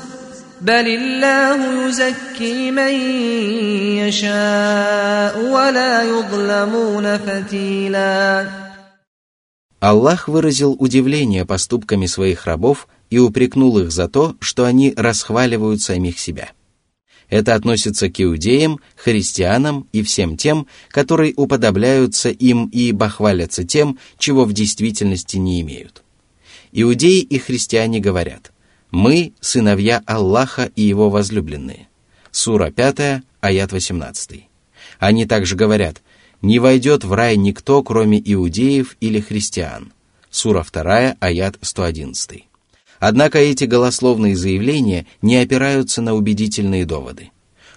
بل 0.60 0.86
الله 0.88 1.88
يزكي 1.88 2.70
من 2.70 2.94
يشاء 3.98 5.38
ولا 5.38 6.02
يظلمون 6.02 7.18
فتيلا 7.18 8.46
Аллах 9.79 10.27
выразил 10.27 10.75
удивление 10.79 11.45
поступками 11.45 12.05
своих 12.05 12.45
рабов 12.45 12.87
и 13.09 13.19
упрекнул 13.19 13.77
их 13.79 13.91
за 13.91 14.07
то, 14.07 14.35
что 14.39 14.65
они 14.65 14.93
расхваливают 14.95 15.81
самих 15.81 16.19
себя. 16.19 16.51
Это 17.29 17.55
относится 17.55 18.09
к 18.09 18.21
иудеям, 18.21 18.79
христианам 18.95 19.87
и 19.91 20.01
всем 20.01 20.37
тем, 20.37 20.67
которые 20.89 21.33
уподобляются 21.35 22.29
им 22.29 22.67
и 22.67 22.91
бахвалятся 22.91 23.65
тем, 23.65 23.99
чего 24.17 24.45
в 24.45 24.53
действительности 24.53 25.37
не 25.37 25.61
имеют. 25.61 26.03
Иудеи 26.71 27.19
и 27.19 27.37
христиане 27.37 27.99
говорят– 27.99 28.51
мы– 28.91 29.33
сыновья 29.41 30.01
Аллаха 30.05 30.71
и 30.75 30.81
его 30.81 31.09
возлюбленные. 31.09 31.89
Сура 32.31 32.71
5, 32.71 33.21
аят 33.41 33.71
18. 33.71 34.45
Они 34.99 35.25
также 35.25 35.55
говорят, 35.55 36.01
не 36.41 36.59
войдет 36.59 37.03
в 37.03 37.13
рай 37.13 37.37
никто, 37.37 37.83
кроме 37.83 38.21
иудеев 38.23 38.95
или 38.99 39.19
христиан. 39.19 39.93
Сура 40.29 40.65
2, 40.71 41.17
аят 41.19 41.57
111. 41.61 42.45
Однако 42.99 43.39
эти 43.39 43.65
голословные 43.65 44.35
заявления 44.35 45.05
не 45.21 45.37
опираются 45.37 46.01
на 46.01 46.13
убедительные 46.13 46.85
доводы. 46.85 47.31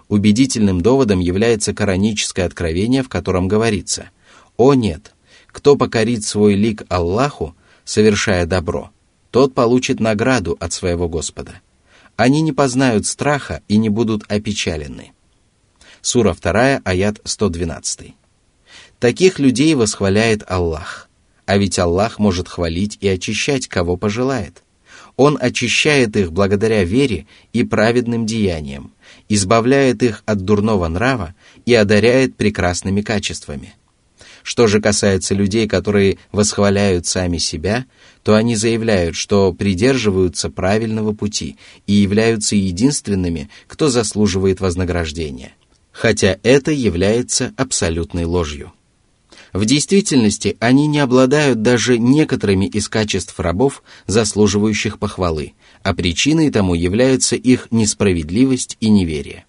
Убедительным 0.09 0.81
доводом 0.81 1.21
является 1.21 1.73
кораническое 1.73 2.47
откровение, 2.47 3.03
в 3.03 3.09
котором 3.09 3.49
говорится 3.49 4.11
«О 4.57 4.75
нет, 4.75 5.15
кто 5.47 5.77
покорит 5.77 6.25
свой 6.25 6.55
лик 6.55 6.83
Аллаху, 6.89 7.55
совершая 7.85 8.47
добро, 8.47 8.91
тот 9.31 9.55
получит 9.55 10.01
награду 10.01 10.57
от 10.59 10.73
своего 10.73 11.09
Господа. 11.09 11.61
Они 12.17 12.41
не 12.41 12.53
познают 12.53 13.07
страха 13.07 13.63
и 13.69 13.77
не 13.77 13.89
будут 13.89 14.25
опечалены. 14.31 15.13
Сура 16.03 16.35
2, 16.35 16.81
аят 16.85 17.21
112. 17.25 18.15
Таких 19.01 19.39
людей 19.39 19.75
восхваляет 19.75 20.45
Аллах. 20.47 21.09
А 21.47 21.57
ведь 21.57 21.79
Аллах 21.79 22.19
может 22.19 22.49
хвалить 22.49 22.99
и 23.01 23.09
очищать, 23.09 23.67
кого 23.67 23.97
пожелает. 23.97 24.63
Он 25.17 25.39
очищает 25.41 26.17
их 26.17 26.33
благодаря 26.33 26.85
вере 26.85 27.27
и 27.55 27.65
праведным 27.65 28.27
деяниям, 28.27 28.93
избавляет 29.29 30.03
их 30.03 30.23
от 30.27 30.43
дурного 30.45 30.87
нрава 30.89 31.35
и 31.65 31.75
одаряет 31.75 32.37
прекрасными 32.37 33.01
качествами. 33.01 33.75
Что 34.43 34.67
же 34.67 34.83
касается 34.83 35.35
людей, 35.35 35.67
которые 35.67 36.19
восхваляют 36.31 37.07
сами 37.07 37.39
себя, 37.39 37.87
то 38.23 38.35
они 38.35 38.55
заявляют, 38.55 39.17
что 39.17 39.53
придерживаются 39.53 40.51
правильного 40.51 41.13
пути 41.13 41.57
и 41.87 41.95
являются 41.95 42.55
единственными, 42.55 43.49
кто 43.67 43.89
заслуживает 43.89 44.61
вознаграждения. 44.61 45.53
Хотя 45.91 46.39
это 46.43 46.71
является 46.71 47.53
абсолютной 47.57 48.25
ложью. 48.25 48.73
В 49.53 49.65
действительности 49.65 50.57
они 50.61 50.87
не 50.87 51.01
обладают 51.01 51.63
даже 51.63 51.99
некоторыми 51.99 52.67
из 52.67 52.89
качеств 52.89 53.39
рабов, 53.41 53.83
заслуживающих 54.07 54.99
похвалы, 54.99 55.55
а 55.83 55.93
причиной 55.93 56.51
тому 56.51 56.75
является 56.75 57.37
их 57.37 57.69
несправедливость 57.71 58.77
и 58.81 58.89
неверие. 58.91 59.45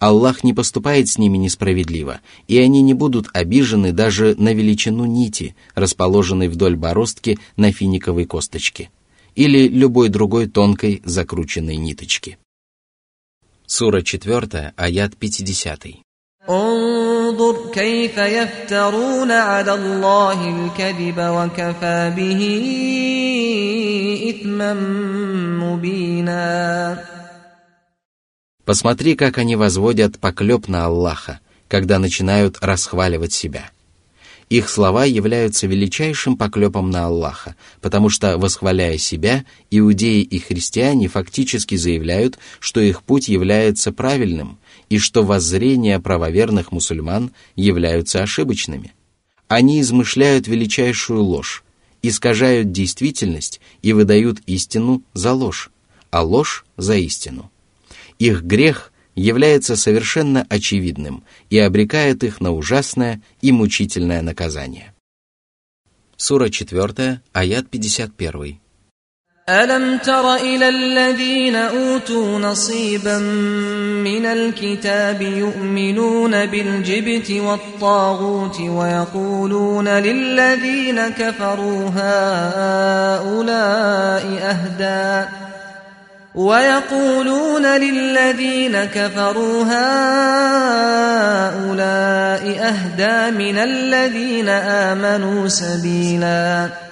Аллах 0.00 0.42
не 0.42 0.54
поступает 0.54 1.08
с 1.08 1.18
ними 1.18 1.36
несправедливо, 1.36 2.20
и 2.48 2.58
они 2.58 2.80
не 2.80 2.94
будут 2.94 3.28
обижены 3.34 3.92
даже 3.92 4.34
на 4.38 4.54
величину 4.54 5.04
нити, 5.04 5.54
расположенной 5.74 6.48
вдоль 6.48 6.74
бороздки 6.74 7.38
на 7.56 7.70
финиковой 7.70 8.24
косточке, 8.24 8.90
или 9.34 9.68
любой 9.68 10.08
другой 10.08 10.48
тонкой 10.48 11.02
закрученной 11.04 11.76
ниточки. 11.76 12.38
Сура 13.66 14.00
4, 14.00 14.72
аят 14.74 15.16
50. 15.16 15.86
انظر 16.49 17.71
كيف 17.73 18.17
يفترون 18.17 19.31
على 19.31 19.73
الله 19.73 20.39
الكذب 20.49 21.17
وكفى 21.17 22.13
به 22.15 22.41
إثما 24.29 24.73
مبينا 25.63 27.05
Посмотри, 28.65 29.15
как 29.15 29.37
они 29.37 29.55
возводят 29.55 30.19
поклеп 30.19 30.67
на 30.67 30.85
Аллаха, 30.85 31.39
когда 31.67 31.99
начинают 31.99 32.57
расхваливать 32.61 33.31
себя. 33.31 33.69
Их 34.49 34.69
слова 34.69 35.05
являются 35.05 35.65
величайшим 35.65 36.37
поклепом 36.37 36.91
на 36.91 37.05
Аллаха, 37.05 37.55
потому 37.81 38.09
что, 38.09 38.37
восхваляя 38.37 38.97
себя, 38.97 39.45
иудеи 39.71 40.21
и 40.21 40.39
христиане 40.39 41.07
фактически 41.07 41.75
заявляют, 41.75 42.37
что 42.59 42.79
их 42.79 43.01
путь 43.01 43.27
является 43.27 43.91
правильным 43.91 44.59
и 44.90 44.98
что 44.98 45.22
воззрения 45.22 45.98
правоверных 46.00 46.72
мусульман 46.72 47.30
являются 47.56 48.22
ошибочными. 48.22 48.92
Они 49.48 49.80
измышляют 49.80 50.46
величайшую 50.46 51.22
ложь, 51.22 51.64
искажают 52.02 52.72
действительность 52.72 53.60
и 53.82 53.92
выдают 53.92 54.40
истину 54.46 55.02
за 55.14 55.32
ложь, 55.32 55.70
а 56.10 56.22
ложь 56.22 56.66
за 56.76 56.96
истину. 56.96 57.50
Их 58.18 58.42
грех 58.42 58.92
является 59.14 59.76
совершенно 59.76 60.46
очевидным 60.48 61.24
и 61.48 61.58
обрекает 61.58 62.22
их 62.24 62.40
на 62.40 62.52
ужасное 62.52 63.22
и 63.40 63.52
мучительное 63.52 64.22
наказание. 64.22 64.94
Сура 66.16 66.48
4, 66.48 67.22
аят 67.32 67.70
51. 67.70 68.60
ألم 69.50 69.98
تر 69.98 70.34
إلى 70.34 70.68
الذين 70.68 71.56
أوتوا 71.56 72.38
نصيبا 72.38 73.18
من 73.18 74.26
الكتاب 74.26 75.22
يؤمنون 75.22 76.46
بالجبت 76.46 77.30
والطاغوت 77.30 78.60
ويقولون 78.60 79.88
للذين 79.88 81.08
كفروا 81.08 81.90
هؤلاء 81.96 83.42
أهدى 84.42 85.28
ويقولون 86.34 87.66
للذين 87.66 88.84
كفروا 88.84 89.64
هؤلاء 89.64 89.80
أهدى 92.58 93.36
من 93.38 93.58
الذين 93.58 94.48
آمنوا 94.48 95.48
سبيلاً 95.48 96.89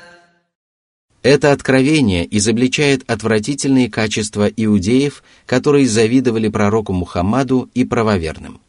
Это 1.23 1.51
откровение 1.53 2.27
изобличает 2.37 3.03
отвратительные 3.11 3.91
качества 3.91 4.47
иудеев, 4.47 5.25
которые 5.47 5.87
завидовали 5.89 6.49
пророку 6.49 6.93
Мухаммаду 6.93 7.69
и 7.75 7.85
правоверным. 7.85 8.61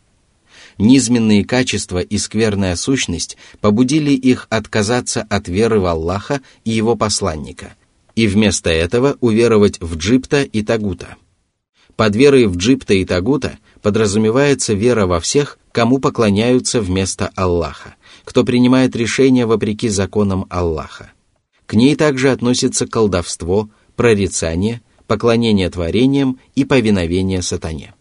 Низменные 0.80 1.44
качества 1.46 2.00
и 2.00 2.18
скверная 2.18 2.76
сущность 2.76 3.38
побудили 3.60 4.12
их 4.12 4.48
отказаться 4.50 5.22
от 5.30 5.48
веры 5.48 5.80
в 5.80 5.86
Аллаха 5.86 6.42
и 6.64 6.72
его 6.72 6.96
посланника, 6.96 7.76
и 8.16 8.28
вместо 8.28 8.70
этого 8.70 9.18
уверовать 9.20 9.80
в 9.82 9.98
Джипта 9.98 10.42
и 10.42 10.64
Тагута. 10.64 11.18
Под 11.96 12.16
верой 12.16 12.48
в 12.48 12.56
Джипта 12.56 12.94
и 12.94 13.04
Тагута 13.04 13.60
подразумевается 13.82 14.74
вера 14.74 15.06
во 15.06 15.20
всех, 15.20 15.60
кому 15.74 16.00
поклоняются 16.00 16.82
вместо 16.82 17.30
Аллаха, 17.36 17.96
кто 18.24 18.44
принимает 18.44 18.96
решения 18.96 19.46
вопреки 19.46 19.90
законам 19.90 20.46
Аллаха. 20.50 21.12
К 21.70 21.76
ней 21.76 21.96
также 21.96 22.32
относятся 22.32 22.88
колдовство, 22.88 23.70
прорицание, 23.96 24.82
поклонение 25.06 25.70
творениям 25.70 26.40
и 26.56 26.66
повиновение 26.66 27.44
сатане. 27.44 27.94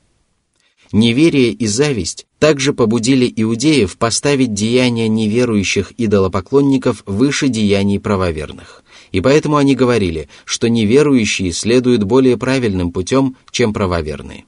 Неверие 0.91 1.51
и 1.51 1.67
зависть 1.67 2.27
также 2.39 2.73
побудили 2.73 3.31
иудеев 3.37 3.99
поставить 3.99 4.55
деяния 4.55 5.07
неверующих 5.07 5.93
идолопоклонников 5.99 7.03
выше 7.05 7.49
деяний 7.49 8.01
правоверных. 8.01 8.85
И 9.13 9.21
поэтому 9.21 9.59
они 9.59 9.75
говорили, 9.75 10.31
что 10.47 10.71
неверующие 10.71 11.53
следуют 11.53 12.05
более 12.05 12.39
правильным 12.39 12.91
путем, 12.91 13.37
чем 13.51 13.75
правоверные. 13.75 14.47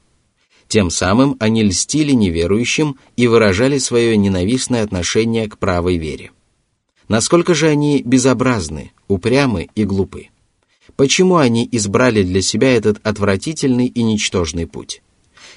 Тем 0.66 0.88
самым 0.88 1.36
они 1.40 1.62
льстили 1.62 2.12
неверующим 2.12 2.96
и 3.18 3.26
выражали 3.26 3.76
свое 3.76 4.16
ненавистное 4.16 4.82
отношение 4.82 5.46
к 5.46 5.58
правой 5.58 5.98
вере. 5.98 6.30
Насколько 7.10 7.54
же 7.54 7.66
они 7.66 8.02
безобразны, 8.04 8.92
упрямы 9.08 9.68
и 9.74 9.84
глупы? 9.84 10.28
Почему 10.94 11.38
они 11.38 11.68
избрали 11.72 12.22
для 12.22 12.40
себя 12.40 12.72
этот 12.72 13.00
отвратительный 13.02 13.88
и 13.88 14.04
ничтожный 14.04 14.68
путь? 14.68 15.02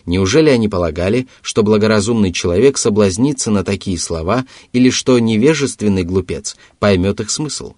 Неужели 0.07 0.49
они 0.49 0.67
полагали, 0.67 1.27
что 1.43 1.61
благоразумный 1.61 2.33
человек 2.33 2.79
соблазнится 2.79 3.51
на 3.51 3.63
такие 3.63 3.99
слова 3.99 4.47
или 4.71 4.89
что 4.89 5.19
невежественный 5.19 6.01
глупец 6.01 6.57
поймет 6.79 7.19
их 7.19 7.29
смысл? 7.29 7.75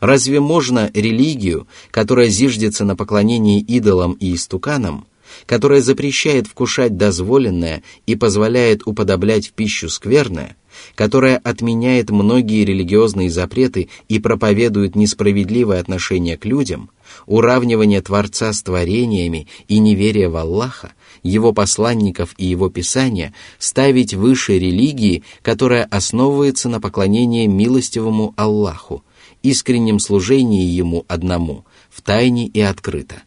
Разве 0.00 0.40
можно 0.40 0.90
религию, 0.92 1.68
которая 1.92 2.26
зиждется 2.26 2.84
на 2.84 2.96
поклонении 2.96 3.60
идолам 3.60 4.14
и 4.14 4.34
истуканам, 4.34 5.06
которая 5.46 5.80
запрещает 5.80 6.48
вкушать 6.48 6.96
дозволенное 6.96 7.84
и 8.06 8.16
позволяет 8.16 8.82
уподоблять 8.84 9.46
в 9.46 9.52
пищу 9.52 9.88
скверное, 9.88 10.56
которая 10.94 11.38
отменяет 11.38 12.10
многие 12.10 12.64
религиозные 12.64 13.30
запреты 13.30 13.88
и 14.08 14.18
проповедует 14.18 14.96
несправедливое 14.96 15.80
отношение 15.80 16.36
к 16.36 16.44
людям, 16.44 16.90
уравнивание 17.26 18.00
Творца 18.00 18.52
с 18.52 18.62
творениями 18.62 19.46
и 19.68 19.78
неверие 19.78 20.28
в 20.28 20.36
Аллаха, 20.36 20.92
его 21.22 21.52
посланников 21.52 22.34
и 22.36 22.44
его 22.44 22.68
писания 22.68 23.34
ставить 23.58 24.14
выше 24.14 24.58
религии, 24.58 25.24
которая 25.42 25.84
основывается 25.84 26.68
на 26.68 26.80
поклонении 26.80 27.46
милостивому 27.46 28.34
Аллаху, 28.36 29.02
искреннем 29.42 29.98
служении 29.98 30.64
Ему 30.64 31.04
одному, 31.08 31.64
в 31.90 32.02
тайне 32.02 32.46
и 32.46 32.60
открыто, 32.60 33.22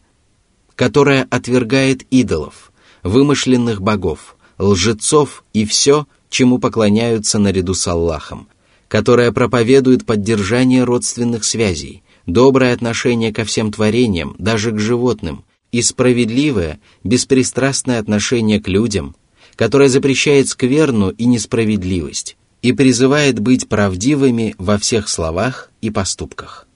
которая 0.74 1.26
отвергает 1.30 2.02
идолов, 2.10 2.72
вымышленных 3.02 3.80
богов, 3.80 4.36
лжецов 4.58 5.44
и 5.52 5.64
все, 5.64 6.06
чему 6.30 6.58
поклоняются 6.58 7.38
наряду 7.38 7.74
с 7.74 7.86
Аллахом, 7.86 8.48
которая 8.88 9.32
проповедует 9.32 10.06
поддержание 10.06 10.84
родственных 10.84 11.44
связей, 11.44 12.02
доброе 12.26 12.72
отношение 12.72 13.32
ко 13.32 13.44
всем 13.44 13.72
творениям, 13.72 14.34
даже 14.38 14.72
к 14.72 14.78
животным, 14.78 15.44
и 15.72 15.82
справедливое, 15.82 16.80
беспристрастное 17.04 17.98
отношение 17.98 18.60
к 18.60 18.68
людям, 18.68 19.16
которая 19.56 19.88
запрещает 19.88 20.48
скверну 20.48 21.10
и 21.10 21.26
несправедливость 21.26 22.36
и 22.62 22.72
призывает 22.72 23.38
быть 23.38 23.68
правдивыми 23.68 24.54
во 24.58 24.78
всех 24.78 25.08
словах 25.08 25.70
и 25.80 25.90
поступках. 25.90 26.66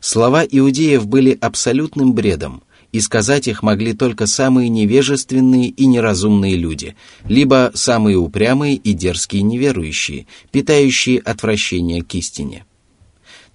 Слова 0.00 0.44
иудеев 0.44 1.06
были 1.06 1.36
абсолютным 1.40 2.12
бредом, 2.12 2.62
и 2.91 3.01
сказать 3.01 3.47
их 3.47 3.61
могли 3.61 3.93
только 3.93 4.25
самые 4.25 4.69
невежественные 4.69 5.67
и 5.67 5.85
неразумные 5.85 6.55
люди, 6.55 6.95
либо 7.25 7.71
самые 7.73 8.17
упрямые 8.17 8.75
и 8.75 8.93
дерзкие 8.93 9.41
неверующие, 9.41 10.27
питающие 10.51 11.19
отвращение 11.19 12.03
к 12.03 12.15
истине. 12.15 12.65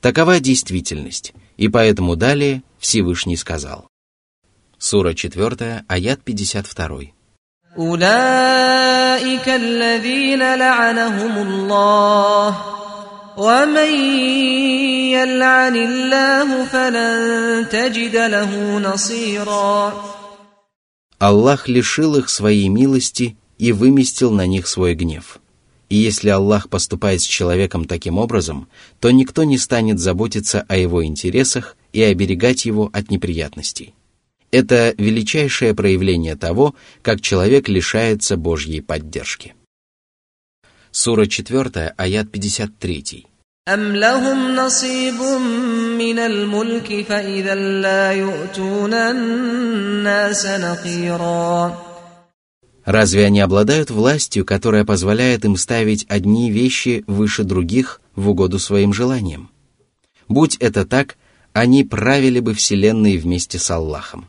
Такова 0.00 0.40
действительность, 0.40 1.32
и 1.56 1.68
поэтому 1.68 2.16
далее 2.16 2.62
Всевышний 2.78 3.36
сказал. 3.36 3.88
Сура 4.78 5.14
4, 5.14 5.84
аят 5.88 6.22
52. 6.22 7.12
أولئك 7.78 9.48
الذين 9.48 10.54
لعنهم 10.54 11.38
الله 11.38 12.58
ومن 13.36 13.90
يلعن 15.24 15.76
الله 15.76 16.64
فلن 16.64 17.68
تجد 17.68 18.16
له 18.16 18.78
نصيرا 18.78 19.92
Аллах 21.18 21.68
лишил 21.68 22.16
их 22.16 22.30
своей 22.30 22.68
милости 22.68 23.36
и 23.58 23.72
выместил 23.72 24.30
на 24.30 24.46
них 24.46 24.66
свой 24.66 24.94
гнев. 24.94 25.38
И 25.90 25.96
если 25.96 26.30
Аллах 26.30 26.70
поступает 26.70 27.20
с 27.20 27.24
человеком 27.24 27.84
таким 27.84 28.16
образом, 28.16 28.68
то 29.00 29.10
никто 29.10 29.44
не 29.44 29.58
станет 29.58 29.98
заботиться 29.98 30.64
о 30.66 30.76
его 30.76 31.04
интересах 31.04 31.76
и 31.92 32.00
оберегать 32.00 32.64
его 32.64 32.88
от 32.92 33.10
неприятностей. 33.10 33.92
Это 34.50 34.94
величайшее 34.96 35.74
проявление 35.74 36.36
того, 36.36 36.74
как 37.02 37.20
человек 37.20 37.68
лишается 37.68 38.36
Божьей 38.36 38.80
поддержки. 38.80 39.54
Сура 40.90 41.26
4, 41.26 41.94
аят 41.96 42.30
53. 42.30 43.26
أم 43.68 43.96
لهم 43.96 44.56
نصيب 44.56 45.20
من 45.98 46.18
الملك 46.18 47.06
فإذا 47.08 47.54
لا 47.54 48.12
يؤتون 48.12 48.94
الناس 48.94 50.46
نقيرا 50.46 51.72
Разве 52.86 53.26
они 53.26 53.40
обладают 53.40 53.90
властью, 53.90 54.44
которая 54.44 54.84
позволяет 54.84 55.44
им 55.44 55.56
ставить 55.56 56.06
одни 56.08 56.50
вещи 56.50 57.04
выше 57.06 57.44
других 57.44 58.00
в 58.16 58.30
угоду 58.30 58.58
своим 58.58 58.92
желаниям? 58.92 59.50
Будь 60.28 60.56
это 60.56 60.84
так, 60.86 61.16
они 61.52 61.84
правили 61.84 62.40
бы 62.40 62.54
Вселенной 62.54 63.18
вместе 63.18 63.58
с 63.58 63.70
Аллахом. 63.70 64.26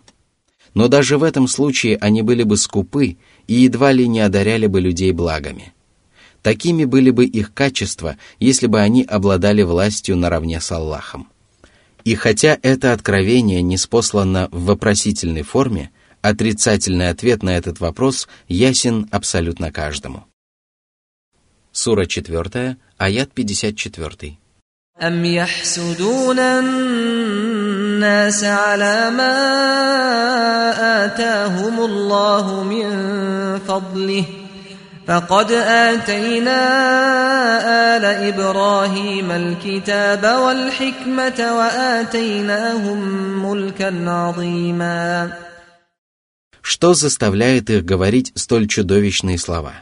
Но 0.74 0.88
даже 0.90 1.18
в 1.18 1.24
этом 1.24 1.48
случае 1.48 1.98
они 1.98 2.22
были 2.22 2.44
бы 2.44 2.58
скупы 2.58 3.18
и 3.48 3.54
едва 3.54 3.92
ли 3.94 4.08
не 4.08 4.20
одаряли 4.20 4.68
бы 4.68 4.82
людей 4.82 5.12
благами.– 5.12 5.74
Такими 6.46 6.86
были 6.86 7.12
бы 7.12 7.26
их 7.26 7.54
качества, 7.54 8.18
если 8.40 8.68
бы 8.68 8.80
они 8.80 9.04
обладали 9.04 9.62
властью 9.62 10.18
наравне 10.18 10.60
с 10.60 10.72
Аллахом. 10.72 11.28
И 12.04 12.16
хотя 12.16 12.58
это 12.64 12.94
откровение 12.94 13.62
не 13.62 13.78
спослано 13.78 14.50
в 14.52 14.66
вопросительной 14.66 15.44
форме, 15.44 15.92
отрицательный 16.22 17.10
ответ 17.10 17.44
на 17.44 17.56
этот 17.56 17.80
вопрос 17.80 18.28
ясен 18.48 19.08
абсолютно 19.12 19.72
каждому. 19.72 20.26
Сура 21.72 22.06
4, 22.06 22.78
аят 22.98 23.32
54. 23.34 24.38
أم 25.02 25.26
يحسدون 25.26 26.40
الناس 26.40 28.44
على 28.44 29.10
ما 29.10 29.36
آتاهم 31.06 31.80
الله 31.80 32.64
من 32.64 32.88
فضله ۖ 33.68 34.45
فقد 35.08 35.52
آتينا 35.52 36.62
آل 37.98 38.06
إبراهيم 38.06 39.32
الكتاب 39.32 40.24
والحكمة 40.24 41.40
وآتيناهم 41.58 43.00
ملكا 43.46 44.10
عظيما 44.10 45.34
Что 46.62 46.94
заставляет 46.94 47.70
их 47.70 47.84
говорить 47.84 48.32
столь 48.36 48.68
чудовищные 48.68 49.38
слова? 49.40 49.74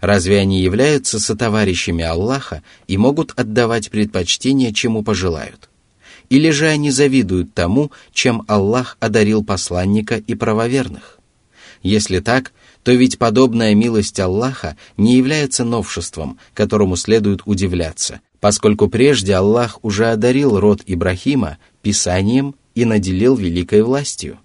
Разве 0.00 0.38
они 0.38 0.60
являются 0.60 1.20
сотоварищами 1.20 2.02
Аллаха 2.02 2.62
и 2.88 2.96
могут 2.96 3.32
отдавать 3.38 3.90
предпочтение, 3.90 4.72
чему 4.72 5.02
пожелают? 5.02 5.68
Или 6.28 6.50
же 6.50 6.66
они 6.66 6.90
завидуют 6.90 7.54
тому, 7.54 7.92
чем 8.12 8.42
Аллах 8.48 8.96
одарил 8.98 9.44
посланника 9.44 10.16
и 10.16 10.34
правоверных? 10.34 11.18
Если 11.82 12.20
так, 12.20 12.52
то 12.85 12.93
ведь 12.93 13.17
подобная 13.17 13.73
милость 13.73 14.19
Аллаха 14.19 14.77
не 14.95 15.15
является 15.15 15.63
новшеством, 15.65 16.37
которому 16.53 16.95
следует 16.95 17.41
удивляться, 17.45 18.21
поскольку 18.39 18.87
прежде 18.87 19.33
Аллах 19.33 19.79
уже 19.81 20.11
одарил 20.11 20.59
род 20.59 20.83
Ибрахима 20.85 21.57
писанием 21.81 22.53
и 22.75 22.85
наделил 22.85 23.35
великой 23.35 23.81
властью. 23.81 24.37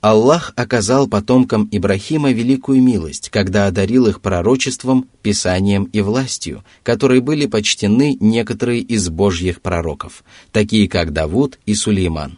Аллах 0.00 0.52
оказал 0.56 1.06
потомкам 1.06 1.68
Ибрахима 1.70 2.32
великую 2.32 2.82
милость, 2.82 3.30
когда 3.30 3.68
одарил 3.68 4.08
их 4.08 4.20
пророчеством, 4.20 5.08
писанием 5.22 5.84
и 5.84 6.00
властью, 6.00 6.64
которые 6.82 7.20
были 7.20 7.46
почтены 7.46 8.16
некоторые 8.18 8.80
из 8.80 9.08
божьих 9.08 9.62
пророков, 9.62 10.24
такие 10.50 10.88
как 10.88 11.12
Давуд 11.12 11.60
и 11.66 11.76
Сулейман. 11.76 12.36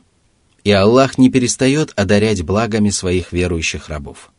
И 0.62 0.72
Аллах 0.72 1.16
не 1.16 1.31
перестает 1.31 1.94
одарять 1.96 2.42
благами 2.42 2.90
своих 2.90 3.33
верующих 3.33 3.88
рабов. 3.88 4.31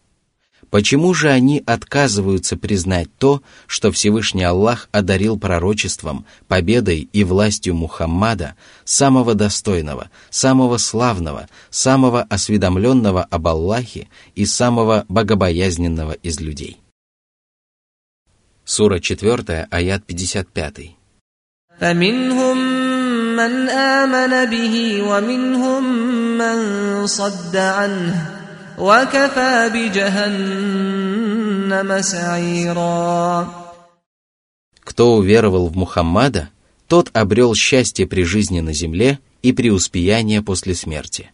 Почему 0.71 1.13
же 1.13 1.29
они 1.29 1.63
отказываются 1.67 2.57
признать 2.57 3.09
то, 3.19 3.43
что 3.67 3.93
Всевышний 3.93 4.45
Аллах 4.45 4.89
одарил 4.91 5.39
пророчеством, 5.39 6.25
победой 6.49 7.11
и 7.13 7.25
властью 7.25 7.75
Мухаммада, 7.75 8.55
самого 8.85 9.35
достойного, 9.35 10.11
самого 10.31 10.79
славного, 10.79 11.49
самого 11.69 12.23
осведомленного 12.23 13.23
об 13.25 13.49
Аллахе 13.49 14.09
и 14.35 14.47
самого 14.47 15.05
богобоязненного 15.09 16.13
из 16.13 16.41
людей? 16.41 16.79
Сура 18.65 18.99
4, 18.99 19.67
аят 19.71 20.05
55. 20.05 20.97
فمنهم 21.81 22.59
من 28.79 28.85
آمن 28.85 29.05
به 29.05 29.93
ومنهم 29.93 30.13
من 30.13 30.13
صد 30.13 30.13
عنه 30.13 30.33
وكفى 30.39 30.51
بجهنم 31.75 32.01
سعيرا 32.01 33.49
Кто 34.85 35.17
уверовал 35.17 35.69
в 35.69 35.77
Мухаммада, 35.77 36.51
тот 36.89 37.11
обрел 37.13 37.55
счастье 37.55 38.07
при 38.07 38.25
жизни 38.25 38.61
на 38.61 38.73
земле 38.73 39.19
и 39.43 39.53
преуспеяние 39.53 40.43
после 40.43 40.75
смерти. 40.75 41.31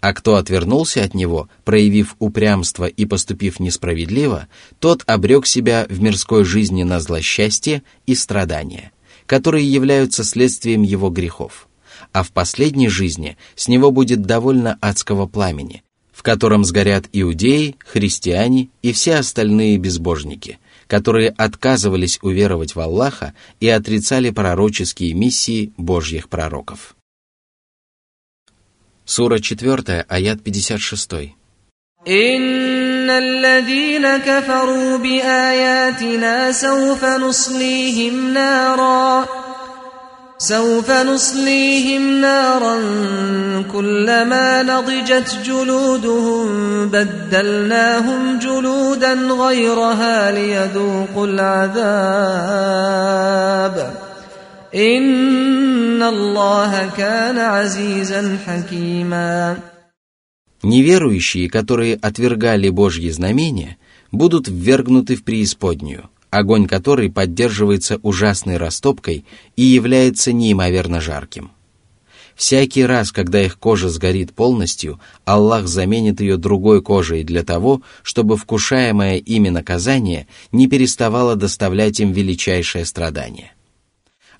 А 0.00 0.12
кто 0.14 0.34
отвернулся 0.34 1.04
от 1.04 1.14
него, 1.14 1.48
проявив 1.64 2.16
упрямство 2.18 2.86
и 2.86 3.06
поступив 3.06 3.60
несправедливо, 3.60 4.48
тот 4.80 5.04
обрек 5.06 5.46
себя 5.46 5.86
в 5.88 6.00
мирской 6.02 6.44
жизни 6.44 6.82
на 6.82 7.00
злосчастье 7.00 7.82
и 8.06 8.14
страдания, 8.14 8.90
которые 9.26 9.72
являются 9.72 10.24
следствием 10.24 10.82
его 10.82 11.08
грехов. 11.08 11.68
А 12.12 12.22
в 12.24 12.32
последней 12.32 12.88
жизни 12.88 13.36
с 13.54 13.68
него 13.68 13.92
будет 13.92 14.22
довольно 14.22 14.76
адского 14.80 15.26
пламени, 15.26 15.84
в 16.16 16.22
котором 16.22 16.64
сгорят 16.64 17.06
иудеи, 17.12 17.76
христиане 17.80 18.68
и 18.82 18.92
все 18.92 19.16
остальные 19.16 19.78
безбожники, 19.78 20.58
которые 20.86 21.30
отказывались 21.30 22.18
уверовать 22.22 22.74
в 22.74 22.80
Аллаха 22.80 23.34
и 23.60 23.68
отрицали 23.68 24.30
пророческие 24.30 25.14
миссии 25.14 25.72
Божьих 25.76 26.28
пророков. 26.28 26.94
Сура 29.04 29.40
4, 29.40 30.06
аят 30.08 30.42
56. 30.44 31.34
إن 32.08 33.10
الذين 33.10 34.16
كفروا 34.18 34.98
بآياتنا 34.98 36.52
سوف 36.52 37.04
نصليهم 37.04 38.32
نارا 38.34 39.45
سوف 40.42 40.90
نصليهم 40.90 42.20
نارا 42.20 42.76
كلما 43.72 44.62
نضجت 44.62 45.38
جلودهم 45.44 46.48
بدلناهم 46.88 48.38
جلودا 48.38 49.12
غيرها 49.14 50.30
ليذوقوا 50.30 51.26
العذاب 51.26 51.82
إن 54.74 56.02
الله 56.02 56.90
كان 56.96 57.38
عزيزا 57.38 58.38
حكيما 58.46 59.56
Неверующие, 60.64 61.48
которые 61.48 61.98
отвергали 62.00 62.68
Божьи 62.68 63.10
знамения, 63.10 63.78
будут 64.12 64.46
ввергнуты 64.48 65.16
в 65.16 65.24
преисподнюю – 65.24 66.15
Огонь 66.29 66.67
которой 66.67 67.09
поддерживается 67.09 67.99
ужасной 68.03 68.57
растопкой 68.57 69.25
и 69.55 69.63
является 69.63 70.33
неимоверно 70.33 71.01
жарким. 71.01 71.51
Всякий 72.35 72.85
раз, 72.85 73.11
когда 73.11 73.43
их 73.43 73.57
кожа 73.57 73.89
сгорит 73.89 74.31
полностью, 74.31 74.99
Аллах 75.25 75.67
заменит 75.67 76.21
ее 76.21 76.37
другой 76.37 76.83
кожей 76.83 77.23
для 77.23 77.43
того, 77.43 77.81
чтобы 78.03 78.37
вкушаемое 78.37 79.17
ими 79.17 79.49
наказание 79.49 80.27
не 80.51 80.67
переставало 80.67 81.35
доставлять 81.35 81.99
им 81.99 82.11
величайшее 82.11 82.85
страдание. 82.85 83.53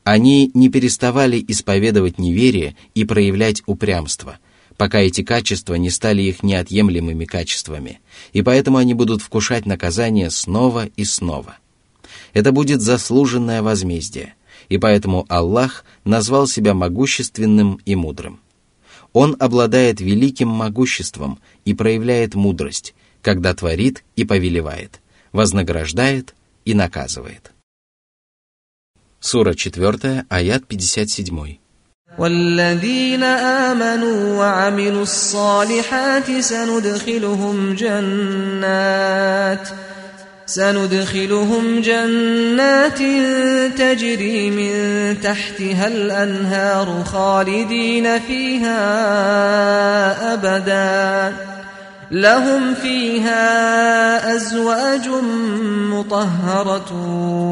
Они 0.04 0.52
не 0.54 0.70
переставали 0.70 1.44
исповедовать 1.48 2.20
неверие 2.20 2.78
и 2.94 3.04
проявлять 3.04 3.64
упрямство, 3.66 4.38
пока 4.78 5.00
эти 5.00 5.24
качества 5.24 5.74
не 5.74 5.90
стали 5.90 6.22
их 6.22 6.44
неотъемлемыми 6.44 7.26
качествами, 7.26 8.00
и 8.32 8.44
поэтому 8.44 8.78
они 8.78 8.94
будут 8.94 9.24
вкушать 9.24 9.66
наказание 9.66 10.30
снова 10.30 10.86
и 10.86 11.04
снова– 11.04 11.58
это 12.37 12.53
будет 12.53 12.81
заслуженное 12.81 13.63
возмездие, 13.63 14.35
и 14.69 14.79
поэтому 14.79 15.27
Аллах 15.29 15.85
назвал 16.05 16.47
себя 16.47 16.75
могущественным 16.75 17.81
и 17.85 17.95
мудрым. 17.95 18.41
Он 19.13 19.37
обладает 19.39 20.01
великим 20.01 20.49
могуществом 20.49 21.39
и 21.65 21.75
проявляет 21.75 22.35
мудрость, 22.35 22.95
когда 23.21 23.55
творит 23.55 24.05
и 24.17 24.25
повелевает, 24.25 25.01
вознаграждает 25.33 26.35
и 26.65 26.75
наказывает. 26.75 27.53
Сура 29.21 29.55
4, 29.55 30.27
аят 30.29 30.67
57. 30.67 31.59
والذين 32.19 33.23
آمنوا 33.23 34.39
وعملوا 34.39 35.03
الصالحات 35.03 36.41
سندخلهم 36.41 37.75
جنات 37.75 39.69
سندخلهم 40.47 41.81
جنات 41.81 42.99
تجري 43.79 44.51
من 44.51 44.73
تحتها 45.21 45.87
الأنهار 45.89 47.05
خالدين 47.05 48.19
فيها 48.19 48.75
أبدا 50.35 51.37
لهم 52.11 52.75
فيها 52.75 54.37
أزواج 54.37 55.09
مطهرة 55.91 56.93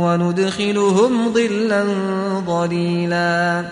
وندخلهم 0.04 1.32
ظلا 1.32 1.84
ظليلا 2.46 3.64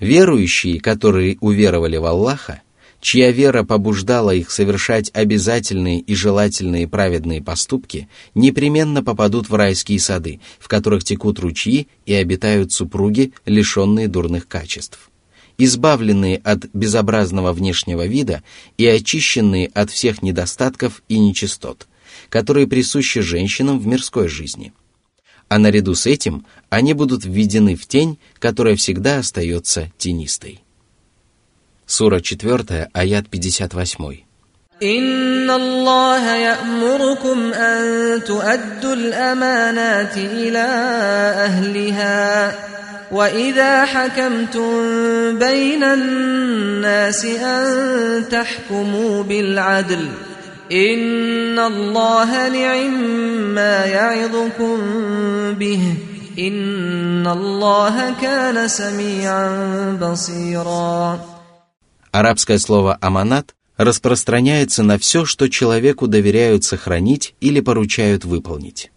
Верующие, 0.00 0.78
которые 0.78 1.36
уверовали 1.40 1.96
в 1.96 2.04
Аллаха, 2.04 2.62
чья 3.03 3.31
вера 3.31 3.63
побуждала 3.63 4.31
их 4.31 4.49
совершать 4.49 5.11
обязательные 5.13 5.99
и 5.99 6.15
желательные 6.15 6.87
праведные 6.87 7.43
поступки, 7.43 8.07
непременно 8.33 9.03
попадут 9.03 9.49
в 9.49 9.55
райские 9.55 9.99
сады, 9.99 10.39
в 10.57 10.69
которых 10.69 11.03
текут 11.03 11.37
ручьи 11.39 11.87
и 12.05 12.13
обитают 12.13 12.71
супруги, 12.71 13.33
лишенные 13.45 14.07
дурных 14.07 14.47
качеств. 14.47 15.11
Избавленные 15.57 16.37
от 16.37 16.65
безобразного 16.73 17.51
внешнего 17.51 18.07
вида 18.07 18.41
и 18.77 18.87
очищенные 18.87 19.67
от 19.67 19.91
всех 19.91 20.23
недостатков 20.23 21.03
и 21.09 21.19
нечистот, 21.19 21.87
которые 22.29 22.67
присущи 22.67 23.19
женщинам 23.19 23.79
в 23.79 23.85
мирской 23.85 24.29
жизни. 24.29 24.71
А 25.49 25.59
наряду 25.59 25.93
с 25.93 26.07
этим 26.07 26.45
они 26.69 26.93
будут 26.93 27.25
введены 27.25 27.75
в 27.75 27.85
тень, 27.85 28.17
которая 28.39 28.77
всегда 28.77 29.19
остается 29.19 29.91
тенистой. 29.97 30.62
Сура 31.92 32.20
4, 32.20 32.88
аят 32.94 33.24
58. 33.30 34.28
إن 34.82 35.50
الله 35.50 36.34
يأمركم 36.34 37.52
أن 37.52 38.24
تؤدوا 38.24 38.94
الأمانات 38.94 40.16
إلى 40.16 40.66
أهلها 41.48 42.54
وإذا 43.12 43.84
حكمتم 43.84 44.70
بين 45.38 45.84
الناس 45.84 47.24
أن 47.24 48.28
تحكموا 48.28 49.22
بالعدل 49.22 50.08
إن 50.72 51.58
الله 51.58 52.48
نعم 52.48 53.00
ما 53.54 53.84
يعظكم 53.84 54.78
به 55.52 55.94
إن 56.38 57.26
الله 57.26 58.14
كان 58.22 58.68
سميعا 58.68 59.48
بصيرا 60.02 61.31
Арабское 62.13 62.59
слово 62.59 62.99
«аманат» 63.01 63.55
распространяется 63.75 64.83
на 64.83 64.99
все, 64.99 65.25
что 65.25 65.49
человеку 65.49 66.05
доверяют 66.05 66.63
сохранить 66.63 67.33
или 67.41 67.59
поручают 67.59 68.23
выполнить. 68.23 68.91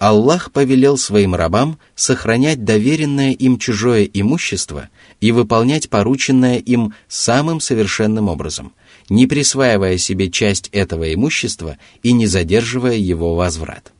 Аллах 0.00 0.50
повелел 0.50 0.98
своим 0.98 1.36
рабам 1.36 1.78
сохранять 1.94 2.64
доверенное 2.64 3.30
им 3.30 3.60
чужое 3.60 4.10
имущество 4.12 4.88
и 5.20 5.30
выполнять 5.30 5.88
порученное 5.88 6.58
им 6.58 6.94
самым 7.06 7.60
совершенным 7.60 8.28
образом, 8.28 8.72
не 9.08 9.28
присваивая 9.28 9.96
себе 9.96 10.28
часть 10.28 10.68
этого 10.72 11.14
имущества 11.14 11.78
и 12.02 12.12
не 12.12 12.26
задерживая 12.26 12.96
его 12.96 13.36
возврат. 13.36 13.92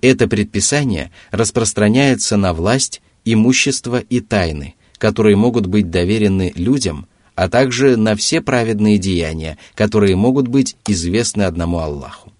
Это 0.00 0.26
предписание 0.26 1.12
распространяется 1.30 2.38
на 2.38 2.54
власть, 2.54 3.02
имущество 3.26 3.98
и 3.98 4.20
тайны, 4.20 4.74
которые 4.96 5.36
могут 5.36 5.66
быть 5.66 5.90
доверены 5.90 6.50
людям, 6.56 7.08
а 7.34 7.48
также 7.48 7.96
на 7.96 8.16
все 8.16 8.40
праведные 8.40 8.98
деяния, 8.98 9.58
которые 9.74 10.16
могут 10.16 10.48
быть 10.48 10.76
известны 10.86 11.42
одному 11.42 11.78
Аллаху. 11.78 12.32